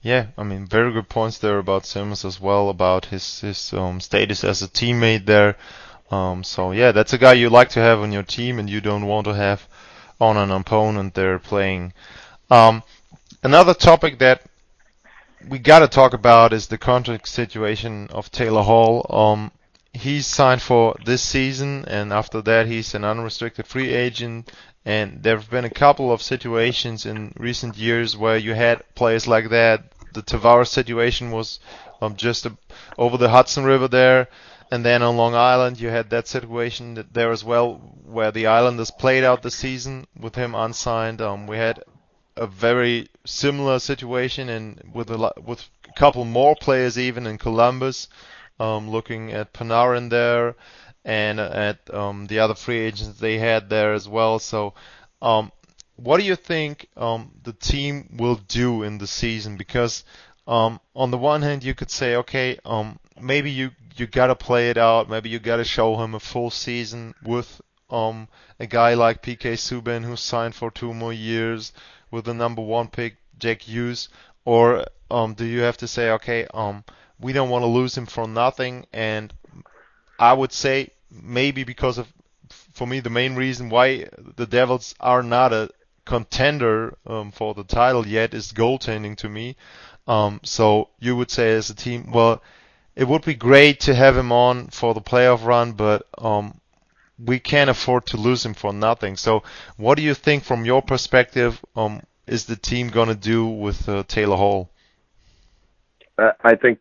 Yeah, 0.00 0.26
I 0.36 0.42
mean, 0.42 0.66
very 0.66 0.92
good 0.92 1.08
points 1.08 1.38
there 1.38 1.58
about 1.58 1.86
Simmonds 1.86 2.26
as 2.26 2.38
well, 2.38 2.68
about 2.68 3.06
his 3.06 3.40
his 3.40 3.72
um, 3.72 4.00
status 4.00 4.44
as 4.44 4.62
a 4.62 4.68
teammate 4.68 5.24
there. 5.24 5.56
Um, 6.14 6.44
so 6.44 6.72
yeah, 6.72 6.92
that's 6.92 7.12
a 7.12 7.18
guy 7.18 7.32
you 7.32 7.50
like 7.50 7.70
to 7.70 7.80
have 7.80 7.98
on 8.00 8.12
your 8.12 8.22
team, 8.22 8.58
and 8.58 8.70
you 8.70 8.80
don't 8.80 9.06
want 9.06 9.26
to 9.26 9.34
have 9.34 9.66
on 10.20 10.36
an 10.36 10.50
opponent 10.50 11.14
they're 11.14 11.38
playing. 11.38 11.92
Um, 12.50 12.82
another 13.42 13.74
topic 13.74 14.18
that 14.20 14.42
we 15.48 15.58
got 15.58 15.80
to 15.80 15.88
talk 15.88 16.14
about 16.14 16.52
is 16.52 16.68
the 16.68 16.78
contract 16.78 17.28
situation 17.28 18.08
of 18.10 18.30
Taylor 18.30 18.62
Hall. 18.62 19.06
Um, 19.10 19.50
he's 19.92 20.26
signed 20.26 20.62
for 20.62 20.94
this 21.04 21.22
season, 21.22 21.84
and 21.86 22.12
after 22.12 22.40
that, 22.42 22.66
he's 22.66 22.94
an 22.94 23.04
unrestricted 23.04 23.66
free 23.66 23.92
agent. 23.92 24.52
And 24.86 25.22
there 25.22 25.36
have 25.36 25.50
been 25.50 25.64
a 25.64 25.80
couple 25.84 26.12
of 26.12 26.22
situations 26.22 27.06
in 27.06 27.32
recent 27.38 27.76
years 27.76 28.16
where 28.16 28.36
you 28.36 28.54
had 28.54 28.82
players 28.94 29.26
like 29.26 29.48
that 29.48 29.94
the 30.14 30.22
Tavares 30.22 30.68
situation 30.68 31.30
was 31.30 31.60
um, 32.00 32.16
just 32.16 32.46
a, 32.46 32.56
over 32.96 33.16
the 33.18 33.28
Hudson 33.28 33.64
River 33.64 33.88
there. 33.88 34.28
And 34.70 34.84
then 34.84 35.02
on 35.02 35.16
Long 35.16 35.34
Island, 35.34 35.78
you 35.78 35.88
had 35.88 36.10
that 36.10 36.26
situation 36.26 37.06
there 37.12 37.30
as 37.30 37.44
well, 37.44 37.74
where 38.04 38.32
the 38.32 38.46
Islanders 38.46 38.90
played 38.90 39.24
out 39.24 39.42
the 39.42 39.50
season 39.50 40.06
with 40.18 40.34
him 40.34 40.54
unsigned. 40.54 41.20
Um, 41.20 41.46
we 41.46 41.56
had 41.56 41.82
a 42.36 42.46
very 42.46 43.08
similar 43.24 43.78
situation 43.78 44.48
in 44.48 44.80
with 44.92 45.10
a 45.10 45.32
with 45.44 45.68
a 45.88 45.92
couple 45.92 46.24
more 46.24 46.56
players 46.56 46.98
even 46.98 47.26
in 47.26 47.38
Columbus, 47.38 48.08
um, 48.58 48.90
looking 48.90 49.32
at 49.32 49.52
Panarin 49.52 50.10
there 50.10 50.56
and 51.04 51.38
at 51.38 51.92
um, 51.92 52.26
the 52.26 52.38
other 52.38 52.54
free 52.54 52.78
agents 52.78 53.20
they 53.20 53.38
had 53.38 53.68
there 53.68 53.92
as 53.92 54.08
well. 54.08 54.38
So, 54.38 54.74
um, 55.20 55.52
what 55.96 56.18
do 56.18 56.24
you 56.24 56.36
think 56.36 56.88
um, 56.96 57.30
the 57.42 57.52
team 57.52 58.16
will 58.16 58.36
do 58.36 58.82
in 58.82 58.98
the 58.98 59.06
season? 59.06 59.56
Because 59.56 60.04
um, 60.46 60.80
on 60.96 61.10
the 61.10 61.18
one 61.18 61.42
hand, 61.42 61.62
you 61.62 61.74
could 61.74 61.90
say, 61.90 62.16
okay, 62.16 62.58
um, 62.64 62.98
maybe 63.20 63.50
you 63.50 63.70
you 63.94 64.06
gotta 64.06 64.34
play 64.34 64.70
it 64.70 64.76
out. 64.76 65.08
Maybe 65.08 65.30
you 65.30 65.38
gotta 65.38 65.64
show 65.64 65.96
him 65.96 66.14
a 66.14 66.20
full 66.20 66.50
season 66.50 67.14
with 67.22 67.60
um, 67.90 68.28
a 68.58 68.66
guy 68.66 68.94
like 68.94 69.22
PK 69.22 69.54
Subban 69.54 70.04
who 70.04 70.16
signed 70.16 70.54
for 70.54 70.70
two 70.70 70.92
more 70.92 71.12
years 71.12 71.72
with 72.10 72.24
the 72.24 72.34
number 72.34 72.62
one 72.62 72.88
pick 72.88 73.16
Jack 73.38 73.62
Hughes, 73.62 74.08
or 74.44 74.84
um, 75.10 75.34
do 75.34 75.44
you 75.44 75.60
have 75.60 75.76
to 75.78 75.88
say, 75.88 76.10
okay, 76.12 76.46
um, 76.54 76.84
we 77.20 77.32
don't 77.32 77.50
want 77.50 77.62
to 77.62 77.66
lose 77.66 77.96
him 77.96 78.06
for 78.06 78.26
nothing? 78.26 78.86
And 78.92 79.32
I 80.18 80.32
would 80.32 80.52
say 80.52 80.90
maybe 81.10 81.64
because 81.64 81.98
of, 81.98 82.12
for 82.72 82.86
me, 82.86 83.00
the 83.00 83.10
main 83.10 83.34
reason 83.34 83.68
why 83.68 84.06
the 84.36 84.46
Devils 84.46 84.94
are 85.00 85.22
not 85.22 85.52
a 85.52 85.70
contender 86.04 86.96
um, 87.06 87.30
for 87.30 87.54
the 87.54 87.64
title 87.64 88.06
yet 88.06 88.34
is 88.34 88.52
goaltending 88.52 89.16
to 89.18 89.28
me. 89.28 89.56
Um, 90.06 90.40
so 90.42 90.90
you 90.98 91.16
would 91.16 91.30
say 91.30 91.52
as 91.52 91.70
a 91.70 91.74
team, 91.74 92.10
well, 92.10 92.42
it 92.96 93.08
would 93.08 93.24
be 93.24 93.34
great 93.34 93.80
to 93.80 93.94
have 93.94 94.16
him 94.16 94.32
on 94.32 94.68
for 94.68 94.94
the 94.94 95.00
playoff 95.00 95.44
run, 95.44 95.72
but 95.72 96.06
um, 96.18 96.60
we 97.18 97.38
can't 97.38 97.70
afford 97.70 98.06
to 98.06 98.16
lose 98.16 98.44
him 98.44 98.54
for 98.54 98.72
nothing. 98.72 99.16
So, 99.16 99.42
what 99.76 99.96
do 99.96 100.02
you 100.02 100.14
think 100.14 100.44
from 100.44 100.64
your 100.64 100.82
perspective? 100.82 101.62
Um, 101.74 102.02
is 102.26 102.46
the 102.46 102.56
team 102.56 102.88
going 102.88 103.08
to 103.08 103.14
do 103.14 103.46
with 103.46 103.88
uh, 103.88 104.04
Taylor 104.08 104.36
Hall? 104.36 104.70
Uh, 106.16 106.32
I 106.42 106.54
think 106.54 106.78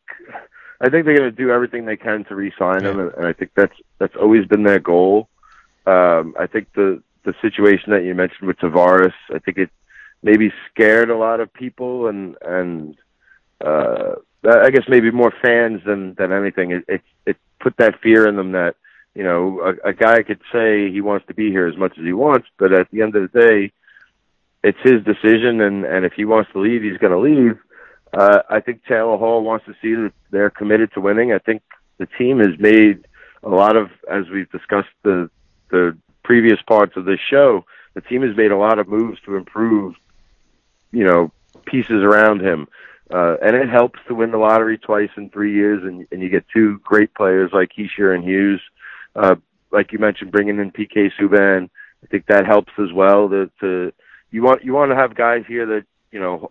I 0.80 0.90
think 0.90 1.06
they're 1.06 1.18
going 1.18 1.32
to 1.32 1.32
do 1.32 1.50
everything 1.50 1.86
they 1.86 1.98
can 1.98 2.24
to 2.26 2.36
re-sign 2.36 2.84
yeah. 2.84 2.92
him, 2.92 3.00
and 3.00 3.26
I 3.26 3.34
think 3.34 3.52
that's 3.56 3.76
that's 4.00 4.16
always 4.16 4.46
been 4.46 4.64
their 4.64 4.80
goal. 4.80 5.30
Um, 5.86 6.36
I 6.40 6.48
think 6.48 6.72
the 6.74 7.02
the 7.24 7.34
situation 7.42 7.92
that 7.92 8.04
you 8.04 8.14
mentioned 8.14 8.48
with 8.48 8.58
Tavares, 8.58 9.14
I 9.34 9.40
think 9.40 9.58
it 9.58 9.70
maybe 10.22 10.52
scared 10.70 11.10
a 11.10 11.18
lot 11.18 11.40
of 11.40 11.54
people, 11.54 12.08
and 12.08 12.38
and 12.42 12.98
uh, 13.62 14.16
I 14.46 14.70
guess 14.72 14.84
maybe 14.88 15.12
more 15.12 15.34
fans 15.42 15.82
than 15.86 16.16
than 16.16 16.32
anything. 16.32 16.72
It, 16.72 16.86
it 16.88 17.02
it 17.26 17.38
put 17.60 17.78
that 17.78 18.02
fear 18.02 18.28
in 18.28 18.36
them 18.36 18.52
that 18.54 18.76
you 19.16 19.24
know 19.24 19.62
a, 19.62 19.90
a 19.90 19.94
guy 19.94 20.24
could 20.24 20.42
say 20.52 20.92
he 20.92 21.02
wants 21.02 21.28
to 21.28 21.34
be 21.34 21.50
here 21.50 21.68
as 21.68 21.78
much 21.78 21.98
as 21.98 22.04
he 22.04 22.14
wants, 22.14 22.48
but 22.58 22.74
at 22.74 22.90
the 22.92 23.02
end 23.02 23.16
of 23.16 23.32
the 23.32 23.40
day, 23.40 23.72
it's 24.64 24.80
his 24.82 25.04
decision, 25.04 25.62
and 25.62 25.86
and 25.86 26.06
if 26.06 26.14
he 26.14 26.26
wants 26.26 26.52
to 26.52 26.60
leave, 26.60 26.84
he's 26.84 26.98
going 26.98 27.14
to 27.14 27.20
leave. 27.20 27.58
Uh, 28.12 28.44
I 28.50 28.60
think 28.60 28.82
Taylor 28.86 29.18
Hall 29.18 29.42
wants 29.44 29.66
to 29.66 29.74
see 29.82 29.96
that 29.96 30.14
they're 30.30 30.50
committed 30.50 30.94
to 30.94 31.02
winning. 31.02 31.34
I 31.34 31.40
think 31.40 31.64
the 31.98 32.06
team 32.06 32.40
has 32.40 32.60
made 32.60 33.06
a 33.44 33.50
lot 33.50 33.76
of, 33.76 33.90
as 34.10 34.30
we've 34.30 34.52
discussed 34.52 34.90
the 35.04 35.30
the 35.70 35.98
previous 36.24 36.62
parts 36.62 36.96
of 36.96 37.06
this 37.06 37.20
show, 37.20 37.66
the 37.94 38.02
team 38.02 38.22
has 38.22 38.36
made 38.36 38.52
a 38.52 38.58
lot 38.58 38.80
of 38.80 38.88
moves 38.88 39.20
to 39.26 39.36
improve, 39.36 39.96
you 40.92 41.04
know, 41.04 41.32
pieces 41.66 42.04
around 42.04 42.42
him. 42.42 42.68
Uh, 43.14 43.36
and 43.44 43.56
it 43.56 43.70
helps 43.70 44.00
to 44.08 44.16
win 44.16 44.32
the 44.32 44.38
lottery 44.38 44.76
twice 44.76 45.12
in 45.18 45.30
three 45.30 45.54
years, 45.54 45.84
and, 45.84 46.08
and 46.12 46.24
you 46.24 46.30
get 46.30 46.44
two 46.52 46.80
great 46.80 47.14
players 47.14 47.52
like 47.54 47.70
Hischier 47.78 48.16
and 48.16 48.24
Hughes. 48.24 48.60
Uh, 49.16 49.36
like 49.72 49.92
you 49.92 50.00
mentioned, 50.00 50.32
bringing 50.32 50.58
in 50.58 50.72
PK 50.72 51.12
Subban, 51.20 51.70
I 52.04 52.08
think 52.08 52.26
that 52.26 52.48
helps 52.48 52.74
as 52.80 52.92
well. 52.92 53.30
To, 53.30 53.52
to 53.60 53.94
you 54.32 54.42
want 54.42 54.64
you 54.64 54.74
want 54.74 54.90
to 54.92 54.96
have 54.96 55.14
guys 55.14 55.44
here 55.48 55.66
that 55.68 55.86
you 56.12 56.20
know 56.20 56.50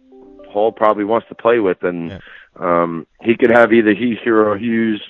Hall 0.48 0.70
probably 0.70 1.02
wants 1.02 1.26
to 1.30 1.34
play 1.34 1.58
with, 1.58 1.82
and 1.82 2.10
yeah. 2.10 2.18
um, 2.60 3.08
he 3.22 3.36
could 3.36 3.50
have 3.50 3.72
either 3.72 3.92
Hischier 3.92 4.46
or 4.46 4.56
Hughes 4.56 5.02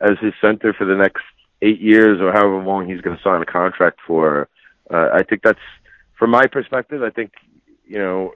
as 0.00 0.12
his 0.20 0.34
center 0.40 0.72
for 0.72 0.84
the 0.84 0.96
next 0.96 1.24
eight 1.62 1.80
years 1.80 2.20
or 2.20 2.30
however 2.32 2.62
long 2.62 2.88
he's 2.88 3.00
going 3.00 3.16
to 3.16 3.22
sign 3.24 3.42
a 3.42 3.46
contract 3.46 3.98
for. 4.06 4.48
Uh, 4.88 5.08
I 5.12 5.24
think 5.24 5.42
that's 5.42 5.58
from 6.16 6.30
my 6.30 6.46
perspective. 6.46 7.02
I 7.02 7.10
think 7.10 7.32
you 7.88 7.98
know 7.98 8.32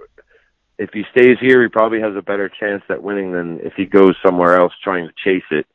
if 0.78 0.90
he 0.92 1.04
stays 1.10 1.38
here, 1.40 1.62
he 1.62 1.68
probably 1.68 2.00
has 2.00 2.14
a 2.16 2.22
better 2.22 2.48
chance 2.48 2.82
at 2.88 3.02
winning 3.02 3.32
than 3.32 3.60
if 3.60 3.74
he 3.74 3.86
goes 3.86 4.14
somewhere 4.24 4.58
else 4.60 4.72
trying 4.82 5.08
to 5.08 5.14
chase 5.24 5.46
it, 5.50 5.66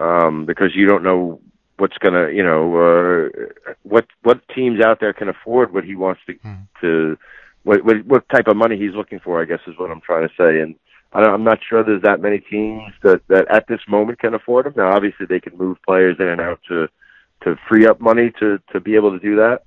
um, 0.00 0.44
because 0.44 0.74
you 0.74 0.86
don't 0.86 1.02
know 1.02 1.40
what's 1.78 1.96
gonna, 1.98 2.30
you 2.30 2.42
know, 2.42 2.76
uh, 2.76 3.72
what 3.82 4.06
what 4.22 4.46
teams 4.54 4.84
out 4.84 5.00
there 5.00 5.12
can 5.12 5.28
afford 5.28 5.72
what 5.72 5.84
he 5.84 5.94
wants 5.94 6.20
to 6.26 6.34
mm. 6.34 6.66
to 6.80 7.18
what, 7.62 7.84
what 7.84 8.04
what 8.04 8.28
type 8.28 8.46
of 8.46 8.56
money 8.56 8.76
he's 8.76 8.94
looking 8.94 9.20
for. 9.20 9.40
I 9.40 9.46
guess 9.46 9.60
is 9.66 9.78
what 9.78 9.90
I'm 9.90 10.02
trying 10.02 10.28
to 10.28 10.34
say, 10.36 10.60
and 10.60 10.74
I 11.12 11.20
don't, 11.20 11.32
I'm 11.32 11.44
not 11.44 11.60
sure 11.66 11.82
there's 11.82 12.02
that 12.02 12.20
many 12.20 12.38
teams 12.38 12.92
that 13.02 13.22
that 13.28 13.46
at 13.50 13.66
this 13.66 13.80
moment 13.88 14.18
can 14.18 14.34
afford 14.34 14.66
him. 14.66 14.74
Now, 14.76 14.94
obviously, 14.94 15.26
they 15.26 15.40
can 15.40 15.56
move 15.56 15.78
players 15.86 16.16
in 16.20 16.28
and 16.28 16.40
out 16.40 16.60
to 16.68 16.88
to 17.44 17.56
free 17.68 17.86
up 17.86 18.00
money 18.00 18.30
to 18.40 18.58
to 18.72 18.80
be 18.80 18.94
able 18.94 19.12
to 19.12 19.18
do 19.18 19.36
that. 19.36 19.62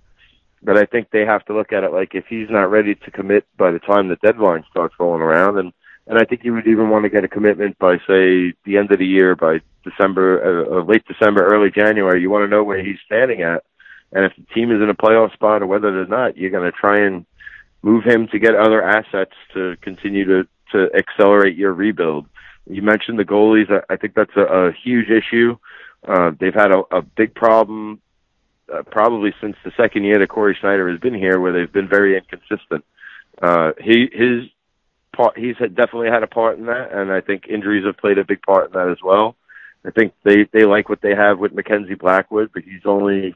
But 0.64 0.78
I 0.78 0.86
think 0.86 1.10
they 1.12 1.26
have 1.26 1.46
to 1.46 1.54
look 1.54 1.72
at 1.72 1.84
it 1.84 1.92
like 1.92 2.16
if 2.16 2.26
he's 2.28 2.50
not 2.50 2.72
ready 2.72 2.96
to 2.96 3.12
commit 3.12 3.46
by 3.58 3.72
the 3.72 3.80
time 3.80 4.08
the 4.08 4.16
deadline 4.18 4.64
starts 4.70 4.96
rolling 5.00 5.22
around, 5.22 5.58
and 5.58 5.72
and 6.08 6.18
I 6.18 6.24
think 6.24 6.44
you 6.44 6.54
would 6.54 6.68
even 6.68 6.90
want 6.90 7.04
to 7.04 7.10
get 7.10 7.26
a 7.26 7.28
commitment 7.28 7.78
by 7.80 7.98
say 8.08 8.54
the 8.66 8.78
end 8.78 8.92
of 8.92 9.00
the 9.00 9.06
year, 9.06 9.36
by 9.36 9.60
December, 9.84 10.42
uh, 10.42 10.78
uh 10.78 10.84
late 10.84 11.06
December, 11.08 11.46
early 11.46 11.70
January. 11.70 12.22
You 12.22 12.30
want 12.30 12.44
to 12.44 12.50
know 12.50 12.64
where 12.64 12.84
he's 12.84 12.98
standing 13.06 13.42
at, 13.44 13.64
and 14.12 14.26
if 14.26 14.34
the 14.36 14.54
team 14.54 14.72
is 14.72 14.82
in 14.82 14.90
a 14.90 14.96
playoff 14.96 15.34
spot 15.34 15.62
or 15.62 15.68
whether 15.68 15.92
they're 15.92 16.08
not, 16.08 16.38
you're 16.38 16.52
going 16.52 16.70
to 16.70 16.78
try 16.78 17.00
and 17.00 17.26
move 17.82 18.04
him 18.04 18.28
to 18.30 18.40
get 18.40 18.56
other 18.56 18.82
assets 18.82 19.34
to 19.54 19.76
continue 19.82 20.26
to 20.26 20.48
to 20.72 20.90
accelerate 20.96 21.56
your 21.56 21.74
rebuild. 21.74 22.26
You 22.70 22.82
mentioned 22.82 23.20
the 23.20 23.26
goalies. 23.26 23.72
I, 23.72 23.94
I 23.94 23.98
think 23.98 24.16
that's 24.16 24.36
a, 24.36 24.42
a 24.42 24.72
huge 24.72 25.10
issue. 25.10 25.58
Uh, 26.08 26.32
they've 26.40 26.54
had 26.54 26.72
a, 26.72 26.84
a 26.92 27.02
big 27.02 27.34
problem 27.36 28.02
uh, 28.74 28.84
probably 28.84 29.34
since 29.42 29.56
the 29.64 29.72
second 29.78 30.04
year 30.04 30.20
that 30.20 30.30
Cory 30.30 30.58
Schneider 30.60 30.90
has 30.90 31.00
been 31.00 31.14
here, 31.14 31.40
where 31.40 31.54
they've 31.54 31.72
been 31.72 31.88
very 31.88 32.18
inconsistent. 32.18 32.84
Uh, 33.42 33.72
he 33.80 34.10
his 34.12 34.50
part 35.16 35.38
he's 35.38 35.58
had, 35.58 35.76
definitely 35.76 36.10
had 36.10 36.24
a 36.24 36.28
part 36.28 36.58
in 36.58 36.66
that, 36.66 36.92
and 36.92 37.12
I 37.12 37.22
think 37.22 37.48
injuries 37.48 37.86
have 37.86 37.98
played 37.98 38.18
a 38.18 38.26
big 38.26 38.42
part 38.42 38.68
in 38.68 38.74
that 38.74 38.90
as 38.90 39.02
well. 39.04 39.36
I 39.86 39.92
think 39.92 40.14
they 40.24 40.48
they 40.52 40.66
like 40.66 40.90
what 40.90 41.02
they 41.02 41.16
have 41.16 41.40
with 41.40 41.54
Mackenzie 41.54 41.96
Blackwood, 41.96 42.52
but 42.54 42.64
he's 42.64 42.86
only 42.86 43.36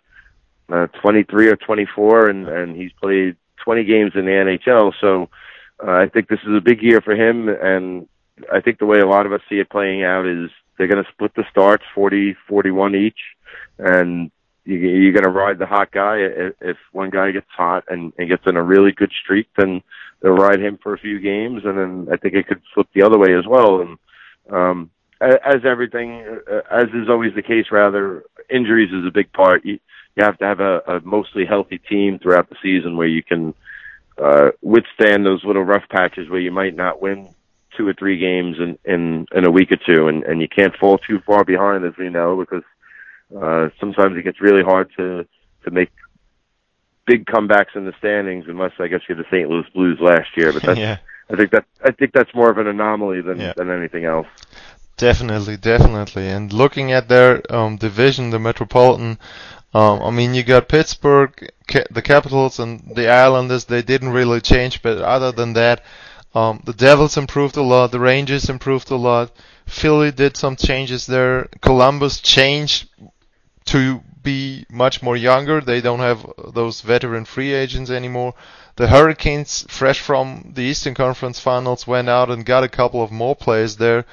uh, 0.72 0.88
23 1.02 1.50
or 1.50 1.56
24, 1.56 2.30
and 2.30 2.48
and 2.48 2.76
he's 2.76 2.92
played 2.94 3.36
20 3.64 3.84
games 3.84 4.12
in 4.16 4.26
the 4.26 4.32
NHL. 4.32 4.94
So 5.00 5.30
uh, 5.86 5.92
I 5.92 6.08
think 6.08 6.28
this 6.28 6.40
is 6.48 6.56
a 6.56 6.62
big 6.62 6.82
year 6.82 7.02
for 7.02 7.14
him, 7.14 7.48
and 7.50 8.08
I 8.52 8.62
think 8.62 8.80
the 8.80 8.86
way 8.86 9.00
a 9.00 9.08
lot 9.08 9.26
of 9.26 9.34
us 9.34 9.42
see 9.50 9.60
it 9.60 9.70
playing 9.70 10.04
out 10.04 10.26
is 10.26 10.50
they're 10.78 10.88
going 10.88 11.04
to 11.04 11.12
split 11.12 11.34
the 11.36 11.44
starts 11.52 11.84
40 11.94 12.36
41 12.48 12.96
each, 12.96 13.20
and 13.78 14.32
you, 14.80 15.10
are 15.10 15.14
going 15.14 15.24
to 15.24 15.30
ride 15.30 15.60
the 15.60 15.66
hot 15.66 15.92
guy. 15.92 16.18
If 16.62 16.78
one 16.92 17.10
guy 17.10 17.32
gets 17.32 17.50
hot 17.50 17.86
and, 17.88 18.14
and 18.18 18.30
gets 18.30 18.46
in 18.46 18.58
a 18.58 18.64
really 18.64 18.92
good 18.92 19.12
streak, 19.24 19.48
then 19.58 19.82
they'll 20.22 20.34
ride 20.34 20.60
him 20.60 20.78
for 20.82 20.94
a 20.94 21.00
few 21.00 21.20
games, 21.20 21.64
and 21.66 21.78
then 21.78 22.08
I 22.12 22.18
think 22.18 22.34
it 22.36 22.48
could 22.48 22.62
flip 22.74 22.88
the 22.94 23.04
other 23.04 23.18
way 23.18 23.34
as 23.34 23.46
well. 23.48 23.82
And 23.82 23.98
um, 24.50 24.90
as 25.22 25.66
everything, 25.66 26.24
uh, 26.52 26.62
as 26.72 26.88
is 26.90 27.10
always 27.10 27.34
the 27.36 27.42
case, 27.42 27.66
rather 27.72 28.24
injuries 28.50 28.92
is 28.92 29.06
a 29.06 29.12
big 29.12 29.32
part. 29.34 29.66
You, 29.66 29.80
you 30.16 30.24
have 30.24 30.38
to 30.40 30.46
have 30.46 30.60
a, 30.60 30.80
a 30.88 31.00
mostly 31.02 31.46
healthy 31.46 31.78
team 31.78 32.20
throughout 32.20 32.50
the 32.50 32.58
season 32.62 32.98
where 32.98 33.08
you 33.08 33.24
can 33.24 33.54
uh, 34.22 34.52
withstand 34.62 35.26
those 35.26 35.44
little 35.44 35.64
rough 35.64 35.88
patches 35.90 36.30
where 36.30 36.40
you 36.40 36.52
might 36.52 36.76
not 36.76 37.02
win 37.02 37.34
two 37.78 37.88
or 37.88 37.94
three 37.94 38.18
games 38.18 38.58
in 38.60 38.78
in, 38.84 39.26
in 39.34 39.46
a 39.46 39.52
week 39.52 39.72
or 39.72 39.78
two, 39.78 40.08
and 40.08 40.24
and 40.24 40.42
you 40.42 40.48
can't 40.48 40.76
fall 40.76 40.98
too 40.98 41.20
far 41.26 41.44
behind, 41.44 41.86
as 41.86 41.94
we 41.98 42.10
know, 42.10 42.36
because 42.36 42.64
uh, 43.40 43.70
sometimes 43.80 44.18
it 44.18 44.24
gets 44.24 44.42
really 44.42 44.64
hard 44.64 44.90
to 44.98 45.26
to 45.64 45.72
make 45.72 45.92
big 47.06 47.26
comebacks 47.26 47.76
in 47.76 47.86
the 47.86 47.94
standings, 48.00 48.46
unless 48.48 48.72
I 48.80 48.88
guess 48.88 49.02
you're 49.08 49.18
the 49.18 49.26
St. 49.26 49.50
Louis 49.50 49.66
Blues 49.74 50.00
last 50.00 50.36
year. 50.36 50.54
But 50.54 50.64
that's, 50.66 50.80
yeah. 50.80 50.98
I 51.30 51.36
think 51.36 51.52
that 51.52 51.66
I 51.84 51.92
think 51.92 52.14
that's 52.14 52.34
more 52.34 52.50
of 52.50 52.58
an 52.58 52.68
anomaly 52.68 53.22
than 53.22 53.40
yeah. 53.40 53.54
than 53.56 53.70
anything 53.70 54.06
else. 54.06 54.28
Definitely, 54.98 55.58
definitely. 55.58 56.28
And 56.28 56.54
looking 56.54 56.92
at 56.92 57.08
their 57.08 57.42
um, 57.54 57.78
division, 57.78 58.30
the 58.30 58.38
Metropolitan, 58.38 59.18
um, 59.74 60.02
I 60.04 60.12
mean, 60.12 60.34
you 60.34 60.44
got 60.44 60.68
Pittsburgh, 60.68 61.50
ca- 61.68 61.86
the 61.90 62.02
Capitals, 62.02 62.60
and 62.60 62.96
the 62.96 63.10
Islanders. 63.10 63.66
They 63.66 63.82
didn't 63.82 64.10
really 64.10 64.42
change, 64.42 64.82
but 64.84 65.00
other 65.00 65.32
than 65.32 65.54
that, 65.54 65.84
um, 66.36 66.62
the 66.66 66.74
Devils 66.74 67.18
improved 67.18 67.58
a 67.58 67.64
lot. 67.64 67.92
The 67.92 68.00
Rangers 68.00 68.50
improved 68.50 68.92
a 68.92 68.96
lot. 68.96 69.32
Philly 69.66 70.12
did 70.12 70.36
some 70.36 70.56
changes 70.56 71.06
there. 71.08 71.48
Columbus 71.62 72.20
changed 72.20 72.90
to 73.66 74.02
be 74.22 74.66
much 74.70 75.02
more 75.02 75.18
younger. 75.18 75.62
They 75.62 75.82
don't 75.82 76.00
have 76.00 76.26
those 76.54 76.82
veteran 76.82 77.26
free 77.26 77.54
agents 77.54 77.90
anymore. 77.90 78.34
The 78.76 78.88
Hurricanes, 78.88 79.66
fresh 79.70 80.00
from 80.00 80.52
the 80.56 80.64
Eastern 80.64 80.94
Conference 80.94 81.40
Finals, 81.40 81.88
went 81.88 82.10
out 82.10 82.30
and 82.30 82.46
got 82.46 82.64
a 82.64 82.70
couple 82.70 83.04
of 83.04 83.12
more 83.12 83.36
players 83.36 83.78
there, 83.78 84.06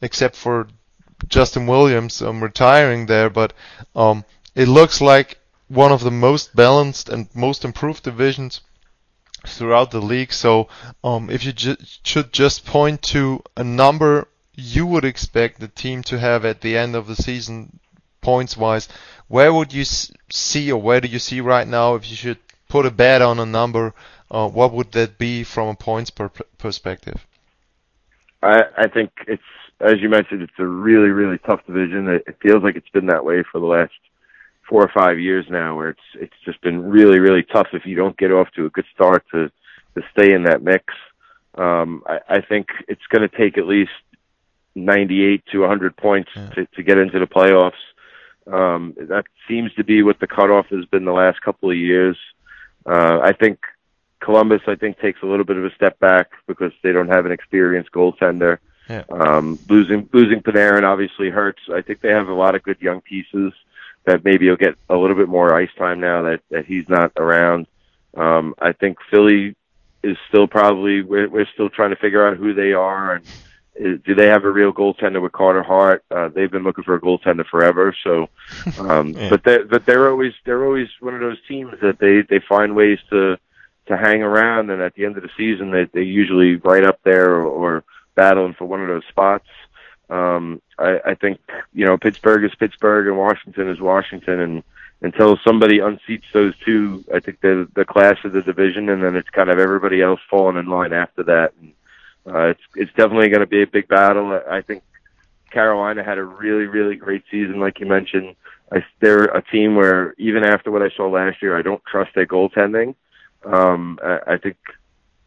except 0.00 0.36
for 0.36 0.68
Justin 1.28 1.66
Williams 1.66 2.22
um, 2.22 2.42
retiring 2.42 3.06
there. 3.06 3.30
But 3.30 3.52
um, 3.94 4.24
it 4.54 4.68
looks 4.68 5.00
like 5.00 5.38
one 5.68 5.92
of 5.92 6.02
the 6.02 6.10
most 6.10 6.54
balanced 6.54 7.08
and 7.08 7.28
most 7.34 7.64
improved 7.64 8.02
divisions 8.02 8.60
throughout 9.46 9.90
the 9.90 10.00
league. 10.00 10.32
So 10.32 10.68
um, 11.02 11.28
if 11.30 11.44
you 11.44 11.52
ju- 11.52 11.76
should 12.02 12.32
just 12.32 12.64
point 12.64 13.02
to 13.02 13.42
a 13.56 13.64
number 13.64 14.28
you 14.56 14.86
would 14.86 15.04
expect 15.04 15.58
the 15.58 15.68
team 15.68 16.02
to 16.04 16.18
have 16.18 16.44
at 16.44 16.60
the 16.60 16.76
end 16.76 16.94
of 16.94 17.06
the 17.06 17.16
season, 17.16 17.80
points 18.24 18.56
wise. 18.56 18.88
Where 19.28 19.52
would 19.52 19.72
you 19.72 19.84
see, 19.84 20.72
or 20.72 20.80
where 20.80 21.00
do 21.00 21.08
you 21.08 21.18
see 21.18 21.40
right 21.40 21.68
now, 21.68 21.94
if 21.94 22.10
you 22.10 22.16
should 22.16 22.38
put 22.68 22.86
a 22.86 22.90
bet 22.90 23.22
on 23.22 23.38
a 23.38 23.46
number, 23.46 23.94
uh, 24.30 24.48
what 24.48 24.72
would 24.72 24.90
that 24.92 25.18
be 25.18 25.44
from 25.44 25.68
a 25.68 25.74
points 25.74 26.10
per 26.10 26.28
perspective? 26.58 27.26
I, 28.42 28.62
I 28.76 28.88
think 28.88 29.10
it's 29.26 29.42
as 29.80 30.00
you 30.00 30.08
mentioned, 30.08 30.42
it's 30.42 30.58
a 30.58 30.66
really 30.66 31.10
really 31.10 31.38
tough 31.38 31.64
division. 31.66 32.08
It, 32.08 32.24
it 32.26 32.36
feels 32.42 32.62
like 32.62 32.76
it's 32.76 32.88
been 32.88 33.06
that 33.06 33.24
way 33.24 33.42
for 33.50 33.60
the 33.60 33.66
last 33.66 33.92
four 34.68 34.82
or 34.82 34.90
five 34.94 35.18
years 35.18 35.46
now, 35.50 35.76
where 35.76 35.90
it's 35.90 36.08
it's 36.14 36.40
just 36.44 36.60
been 36.62 36.82
really 36.82 37.18
really 37.18 37.42
tough 37.42 37.68
if 37.72 37.86
you 37.86 37.96
don't 37.96 38.16
get 38.16 38.32
off 38.32 38.48
to 38.56 38.66
a 38.66 38.70
good 38.70 38.86
start 38.94 39.24
to 39.32 39.50
to 39.94 40.02
stay 40.12 40.32
in 40.32 40.44
that 40.44 40.62
mix. 40.62 40.84
Um, 41.56 42.02
I, 42.06 42.18
I 42.28 42.40
think 42.40 42.68
it's 42.88 43.06
going 43.10 43.28
to 43.28 43.36
take 43.36 43.56
at 43.58 43.66
least 43.66 43.92
98 44.74 45.44
to 45.52 45.60
100 45.60 45.96
points 45.96 46.30
yeah. 46.34 46.48
to, 46.50 46.66
to 46.66 46.82
get 46.82 46.98
into 46.98 47.20
the 47.20 47.26
playoffs. 47.26 47.72
Um, 48.46 48.94
that 48.96 49.24
seems 49.48 49.72
to 49.74 49.84
be 49.84 50.02
what 50.02 50.20
the 50.20 50.26
cutoff 50.26 50.66
has 50.66 50.84
been 50.86 51.04
the 51.04 51.12
last 51.12 51.40
couple 51.40 51.70
of 51.70 51.76
years. 51.76 52.16
Uh, 52.86 53.20
I 53.22 53.32
think 53.32 53.60
Columbus, 54.20 54.62
I 54.66 54.74
think, 54.74 54.98
takes 54.98 55.22
a 55.22 55.26
little 55.26 55.44
bit 55.44 55.56
of 55.56 55.64
a 55.64 55.74
step 55.74 55.98
back 55.98 56.30
because 56.46 56.72
they 56.82 56.92
don't 56.92 57.08
have 57.08 57.26
an 57.26 57.32
experienced 57.32 57.92
goaltender. 57.92 58.58
Yeah. 58.88 59.04
Um, 59.10 59.58
losing 59.68 60.08
losing 60.12 60.42
Panarin 60.42 60.84
obviously 60.84 61.30
hurts. 61.30 61.62
I 61.72 61.80
think 61.80 62.00
they 62.00 62.10
have 62.10 62.28
a 62.28 62.34
lot 62.34 62.54
of 62.54 62.62
good 62.62 62.80
young 62.80 63.00
pieces 63.00 63.52
that 64.04 64.24
maybe 64.24 64.44
you'll 64.44 64.56
get 64.56 64.76
a 64.90 64.96
little 64.96 65.16
bit 65.16 65.28
more 65.28 65.54
ice 65.54 65.70
time 65.78 66.00
now 66.00 66.22
that 66.22 66.40
that 66.50 66.66
he's 66.66 66.88
not 66.88 67.12
around. 67.16 67.66
Um, 68.14 68.54
I 68.60 68.72
think 68.72 68.98
Philly 69.10 69.56
is 70.02 70.18
still 70.28 70.46
probably 70.46 71.02
we're, 71.02 71.28
we're 71.28 71.48
still 71.54 71.70
trying 71.70 71.90
to 71.90 71.96
figure 71.96 72.26
out 72.26 72.36
who 72.36 72.52
they 72.52 72.72
are 72.74 73.14
and 73.14 73.24
is, 73.76 74.00
do 74.02 74.14
they 74.14 74.26
have 74.26 74.44
a 74.44 74.50
real 74.50 74.72
goaltender 74.72 75.20
with 75.20 75.32
Carter 75.32 75.62
Hart? 75.62 76.04
Uh, 76.10 76.28
they've 76.28 76.50
been 76.50 76.62
looking 76.62 76.84
for 76.84 76.94
a 76.94 77.00
goaltender 77.00 77.46
forever. 77.46 77.94
So, 78.04 78.28
um, 78.78 79.08
yeah. 79.10 79.30
but 79.30 79.44
they 79.44 79.58
but 79.58 79.86
they're 79.86 80.10
always 80.10 80.32
they're 80.44 80.64
always 80.64 80.88
one 81.00 81.14
of 81.14 81.20
those 81.20 81.38
teams 81.48 81.74
that 81.82 81.98
they 81.98 82.22
they 82.22 82.42
find 82.46 82.76
ways 82.76 82.98
to 83.10 83.38
to 83.86 83.96
hang 83.96 84.22
around, 84.22 84.70
and 84.70 84.80
at 84.80 84.94
the 84.94 85.04
end 85.04 85.16
of 85.16 85.22
the 85.22 85.30
season, 85.36 85.70
they 85.70 85.84
they 85.92 86.02
usually 86.02 86.56
right 86.56 86.84
up 86.84 87.00
there 87.04 87.34
or, 87.34 87.44
or 87.44 87.84
battling 88.14 88.54
for 88.54 88.64
one 88.64 88.80
of 88.80 88.88
those 88.88 89.04
spots. 89.08 89.48
Um, 90.10 90.60
I, 90.78 91.00
I 91.04 91.14
think 91.14 91.40
you 91.72 91.84
know 91.84 91.98
Pittsburgh 91.98 92.44
is 92.44 92.54
Pittsburgh 92.54 93.08
and 93.08 93.18
Washington 93.18 93.68
is 93.68 93.80
Washington, 93.80 94.40
and 94.40 94.62
until 95.02 95.38
somebody 95.44 95.78
unseats 95.78 96.24
those 96.32 96.54
two, 96.64 97.04
I 97.14 97.20
think 97.20 97.40
they're 97.40 97.66
the 97.74 97.84
class 97.84 98.16
of 98.24 98.32
the 98.32 98.42
division, 98.42 98.88
and 98.88 99.02
then 99.02 99.16
it's 99.16 99.28
kind 99.30 99.50
of 99.50 99.58
everybody 99.58 100.00
else 100.00 100.20
falling 100.30 100.56
in 100.56 100.66
line 100.66 100.92
after 100.92 101.22
that. 101.24 101.52
And 101.60 101.72
uh, 102.26 102.46
it's 102.48 102.60
it's 102.74 102.92
definitely 102.92 103.28
going 103.28 103.40
to 103.40 103.46
be 103.46 103.62
a 103.62 103.66
big 103.66 103.88
battle. 103.88 104.40
I 104.50 104.62
think 104.62 104.82
Carolina 105.50 106.02
had 106.02 106.18
a 106.18 106.24
really 106.24 106.66
really 106.66 106.96
great 106.96 107.24
season, 107.30 107.60
like 107.60 107.80
you 107.80 107.86
mentioned. 107.86 108.36
I, 108.72 108.84
they're 109.00 109.24
a 109.24 109.42
team 109.42 109.76
where 109.76 110.14
even 110.18 110.44
after 110.44 110.70
what 110.70 110.82
I 110.82 110.90
saw 110.96 111.08
last 111.08 111.42
year, 111.42 111.56
I 111.56 111.62
don't 111.62 111.82
trust 111.84 112.14
their 112.14 112.26
goaltending. 112.26 112.94
Um, 113.44 113.98
I, 114.02 114.34
I 114.34 114.36
think 114.38 114.56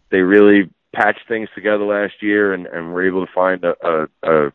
they 0.10 0.22
really 0.22 0.70
patched 0.94 1.28
things 1.28 1.50
together 1.54 1.84
last 1.84 2.16
year 2.22 2.54
and, 2.54 2.66
and 2.66 2.94
were 2.94 3.06
able 3.06 3.26
to 3.26 3.32
find 3.32 3.64
a, 3.64 3.76
a, 3.86 4.08
a, 4.24 4.48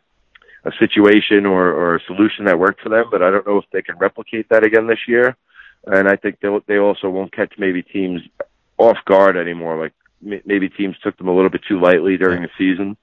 a 0.65 0.73
situation 0.79 1.47
or, 1.47 1.69
or 1.73 1.97
a 1.97 2.05
solution 2.07 2.47
that 2.47 2.59
worked 2.59 2.81
for 2.81 2.89
them. 2.89 3.07
But 3.11 3.23
I 3.23 3.31
don't 3.31 3.47
know 3.47 3.59
if 3.59 3.65
they 3.73 3.83
can 3.83 3.97
replicate 3.99 4.49
that 4.49 4.65
again 4.65 4.89
this 4.89 5.07
year. 5.07 5.37
And 5.87 6.09
I 6.09 6.17
think 6.17 6.41
they 6.41 6.49
they 6.67 6.79
also 6.79 7.09
won't 7.09 7.33
catch 7.33 7.55
maybe 7.59 7.83
teams 7.83 8.23
off 8.79 8.99
guard 9.05 9.37
anymore. 9.37 9.79
Like 9.79 9.93
maybe 10.23 10.69
teams 10.69 10.97
took 11.03 11.17
them 11.17 11.29
a 11.29 11.35
little 11.35 11.51
bit 11.51 11.63
too 11.67 11.81
lightly 11.81 12.17
during 12.17 12.43
the 12.43 12.51
season, 12.57 12.97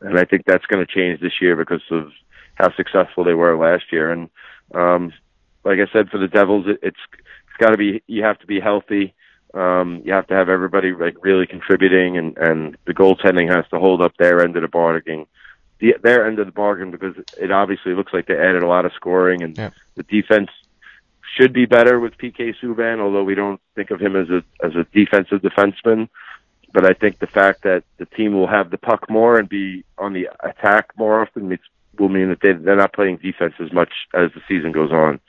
and 0.00 0.18
I 0.18 0.24
think 0.24 0.44
that's 0.44 0.66
going 0.66 0.84
to 0.84 0.92
change 0.92 1.20
this 1.20 1.40
year 1.40 1.56
because 1.56 1.82
of 1.90 2.10
how 2.54 2.74
successful 2.74 3.24
they 3.24 3.34
were 3.34 3.56
last 3.56 3.84
year. 3.92 4.10
And 4.10 4.28
um, 4.74 5.12
like 5.64 5.78
I 5.78 5.90
said, 5.92 6.10
for 6.10 6.18
the 6.18 6.28
Devils, 6.28 6.66
it, 6.68 6.78
it's 6.82 6.98
it's 7.12 7.56
got 7.58 7.70
to 7.70 7.76
be 7.76 8.02
you 8.06 8.22
have 8.22 8.38
to 8.40 8.46
be 8.46 8.60
healthy. 8.60 9.14
Um, 9.54 10.02
you 10.04 10.12
have 10.12 10.26
to 10.26 10.34
have 10.34 10.48
everybody 10.48 10.92
like 10.92 11.16
really 11.22 11.46
contributing, 11.46 12.18
and 12.18 12.36
and 12.36 12.76
the 12.86 12.94
goaltending 12.94 13.54
has 13.54 13.64
to 13.70 13.78
hold 13.78 14.02
up 14.02 14.16
their 14.18 14.42
end 14.42 14.56
of 14.56 14.62
the 14.62 14.68
bargain. 14.68 15.26
The, 15.78 15.96
their 16.02 16.26
end 16.26 16.38
of 16.38 16.46
the 16.46 16.52
bargain 16.52 16.90
because 16.90 17.14
it 17.38 17.52
obviously 17.52 17.94
looks 17.94 18.12
like 18.12 18.26
they 18.26 18.38
added 18.38 18.62
a 18.62 18.66
lot 18.66 18.86
of 18.86 18.92
scoring 18.94 19.42
and 19.42 19.58
yeah. 19.58 19.70
the 19.94 20.04
defense 20.04 20.48
should 21.36 21.52
be 21.52 21.66
better 21.66 22.00
with 22.00 22.16
PK 22.16 22.54
Subban, 22.62 23.00
although 23.00 23.24
we 23.24 23.34
don't 23.34 23.60
think 23.74 23.90
of 23.90 24.00
him 24.00 24.16
as 24.16 24.28
a 24.30 24.42
as 24.64 24.74
a 24.74 24.86
defensive 24.94 25.42
defenseman. 25.42 26.08
But 26.72 26.84
I 26.84 26.92
think 26.92 27.18
the 27.18 27.26
fact 27.26 27.62
that 27.62 27.84
the 27.98 28.06
team 28.06 28.34
will 28.34 28.48
have 28.48 28.70
the 28.70 28.78
puck 28.78 29.08
more 29.08 29.38
and 29.38 29.48
be 29.48 29.84
on 29.96 30.12
the 30.12 30.28
attack 30.40 30.90
more 30.96 31.22
often 31.22 31.58
will 31.98 32.08
mean 32.08 32.28
that 32.28 32.40
they, 32.42 32.52
they're 32.52 32.76
not 32.76 32.92
playing 32.92 33.18
defense 33.18 33.54
as 33.60 33.72
much 33.72 33.90
as 34.14 34.30
the 34.34 34.40
season 34.48 34.72
goes 34.72 34.92
on. 34.92 35.20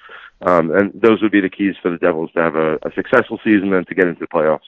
Um, 0.42 0.72
and 0.72 0.92
those 0.94 1.22
would 1.22 1.32
be 1.32 1.42
the 1.42 1.50
keys 1.50 1.76
for 1.82 1.90
the 1.90 1.98
Devils 1.98 2.32
to 2.34 2.42
have 2.42 2.56
a, 2.56 2.76
a 2.84 2.92
successful 2.94 3.40
season 3.44 3.74
and 3.74 3.88
to 3.88 3.96
get 3.96 4.08
into 4.08 4.20
the 4.20 4.28
playoffs. 4.28 4.60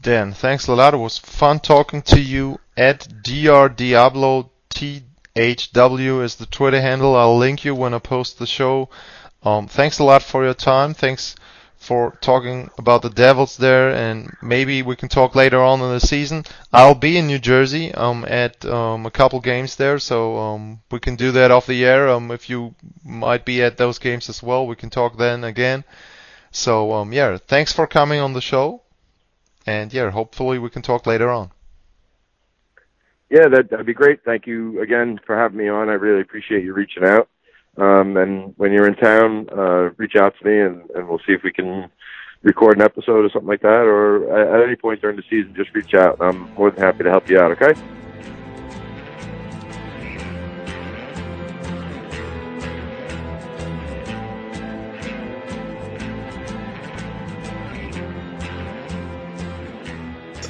Dan, 0.00 0.32
thanks 0.32 0.66
a 0.66 0.74
lot. 0.74 0.94
It 0.94 0.98
was 0.98 1.18
fun 1.18 1.60
talking 1.60 2.02
to 2.02 2.20
you. 2.20 2.58
At 2.76 3.06
Dr 3.22 3.74
Diablo 3.74 4.50
THW 4.70 6.22
is 6.22 6.36
the 6.36 6.46
Twitter 6.46 6.80
handle. 6.80 7.16
I'll 7.16 7.36
link 7.36 7.64
you 7.64 7.74
when 7.74 7.92
I 7.92 7.98
post 7.98 8.38
the 8.38 8.46
show. 8.46 8.88
Um, 9.42 9.68
thanks 9.68 9.98
a 9.98 10.04
lot 10.04 10.22
for 10.22 10.44
your 10.44 10.54
time. 10.54 10.94
Thanks 10.94 11.34
for 11.80 12.16
talking 12.20 12.70
about 12.76 13.00
the 13.00 13.08
Devils 13.08 13.56
there, 13.56 13.90
and 13.90 14.36
maybe 14.42 14.82
we 14.82 14.94
can 14.94 15.08
talk 15.08 15.34
later 15.34 15.60
on 15.62 15.80
in 15.80 15.88
the 15.88 15.98
season. 15.98 16.44
I'll 16.74 16.94
be 16.94 17.16
in 17.16 17.26
New 17.26 17.38
Jersey 17.38 17.92
um, 17.94 18.26
at 18.28 18.62
um, 18.66 19.06
a 19.06 19.10
couple 19.10 19.40
games 19.40 19.76
there, 19.76 19.98
so 19.98 20.36
um, 20.36 20.80
we 20.90 21.00
can 21.00 21.16
do 21.16 21.32
that 21.32 21.50
off 21.50 21.66
the 21.66 21.84
air. 21.86 22.06
Um, 22.10 22.30
if 22.30 22.50
you 22.50 22.74
might 23.02 23.46
be 23.46 23.62
at 23.62 23.78
those 23.78 23.98
games 23.98 24.28
as 24.28 24.42
well, 24.42 24.66
we 24.66 24.76
can 24.76 24.90
talk 24.90 25.16
then 25.16 25.42
again. 25.42 25.84
So 26.52 26.92
um, 26.92 27.14
yeah, 27.14 27.38
thanks 27.38 27.72
for 27.72 27.86
coming 27.86 28.20
on 28.20 28.34
the 28.34 28.42
show, 28.42 28.82
and 29.66 29.90
yeah, 29.90 30.10
hopefully 30.10 30.58
we 30.58 30.68
can 30.68 30.82
talk 30.82 31.06
later 31.06 31.30
on. 31.30 31.50
Yeah, 33.30 33.48
that, 33.48 33.70
that'd 33.70 33.86
be 33.86 33.94
great. 33.94 34.22
Thank 34.22 34.46
you 34.46 34.82
again 34.82 35.18
for 35.24 35.34
having 35.34 35.56
me 35.56 35.68
on. 35.68 35.88
I 35.88 35.94
really 35.94 36.20
appreciate 36.20 36.62
you 36.62 36.74
reaching 36.74 37.04
out. 37.04 37.28
Um, 37.76 38.16
and 38.16 38.52
when 38.56 38.72
you're 38.72 38.86
in 38.86 38.94
town, 38.94 39.48
uh, 39.56 39.90
reach 39.96 40.16
out 40.16 40.34
to 40.38 40.44
me 40.44 40.60
and, 40.60 40.90
and 40.94 41.08
we'll 41.08 41.20
see 41.20 41.32
if 41.32 41.42
we 41.42 41.52
can 41.52 41.90
record 42.42 42.76
an 42.76 42.82
episode 42.82 43.24
or 43.24 43.30
something 43.30 43.48
like 43.48 43.62
that. 43.62 43.84
Or 43.86 44.36
at, 44.36 44.60
at 44.60 44.66
any 44.66 44.76
point 44.76 45.00
during 45.00 45.16
the 45.16 45.22
season, 45.30 45.54
just 45.54 45.74
reach 45.74 45.94
out. 45.94 46.18
I'm 46.20 46.52
more 46.54 46.70
than 46.70 46.82
happy 46.82 47.04
to 47.04 47.10
help 47.10 47.30
you 47.30 47.38
out. 47.38 47.52
Okay. 47.52 47.74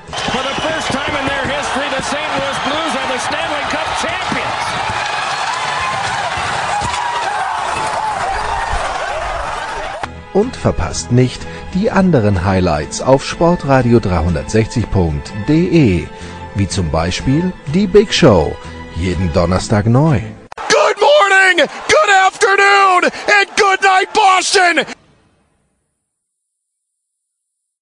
Und 10.34 10.55
verpasst 10.55 11.12
nicht 11.12 11.41
die 11.73 11.89
anderen 11.89 12.45
Highlights 12.45 13.01
auf 13.01 13.25
Sportradio 13.25 13.97
360.de 13.97 16.05
wie 16.53 16.67
zum 16.67 16.91
Beispiel 16.91 17.51
die 17.73 17.88
Big 17.88 18.13
Show, 18.13 18.55
jeden 18.95 19.34
Donnerstag 19.34 19.88
neu. 19.88 20.21
Good 20.69 21.01
morning, 21.01 21.67
good 21.88 21.98
afternoon 22.39 23.12
and 23.32 23.58
good 23.58 23.82
night 23.82 24.13
Boston! 24.13 24.86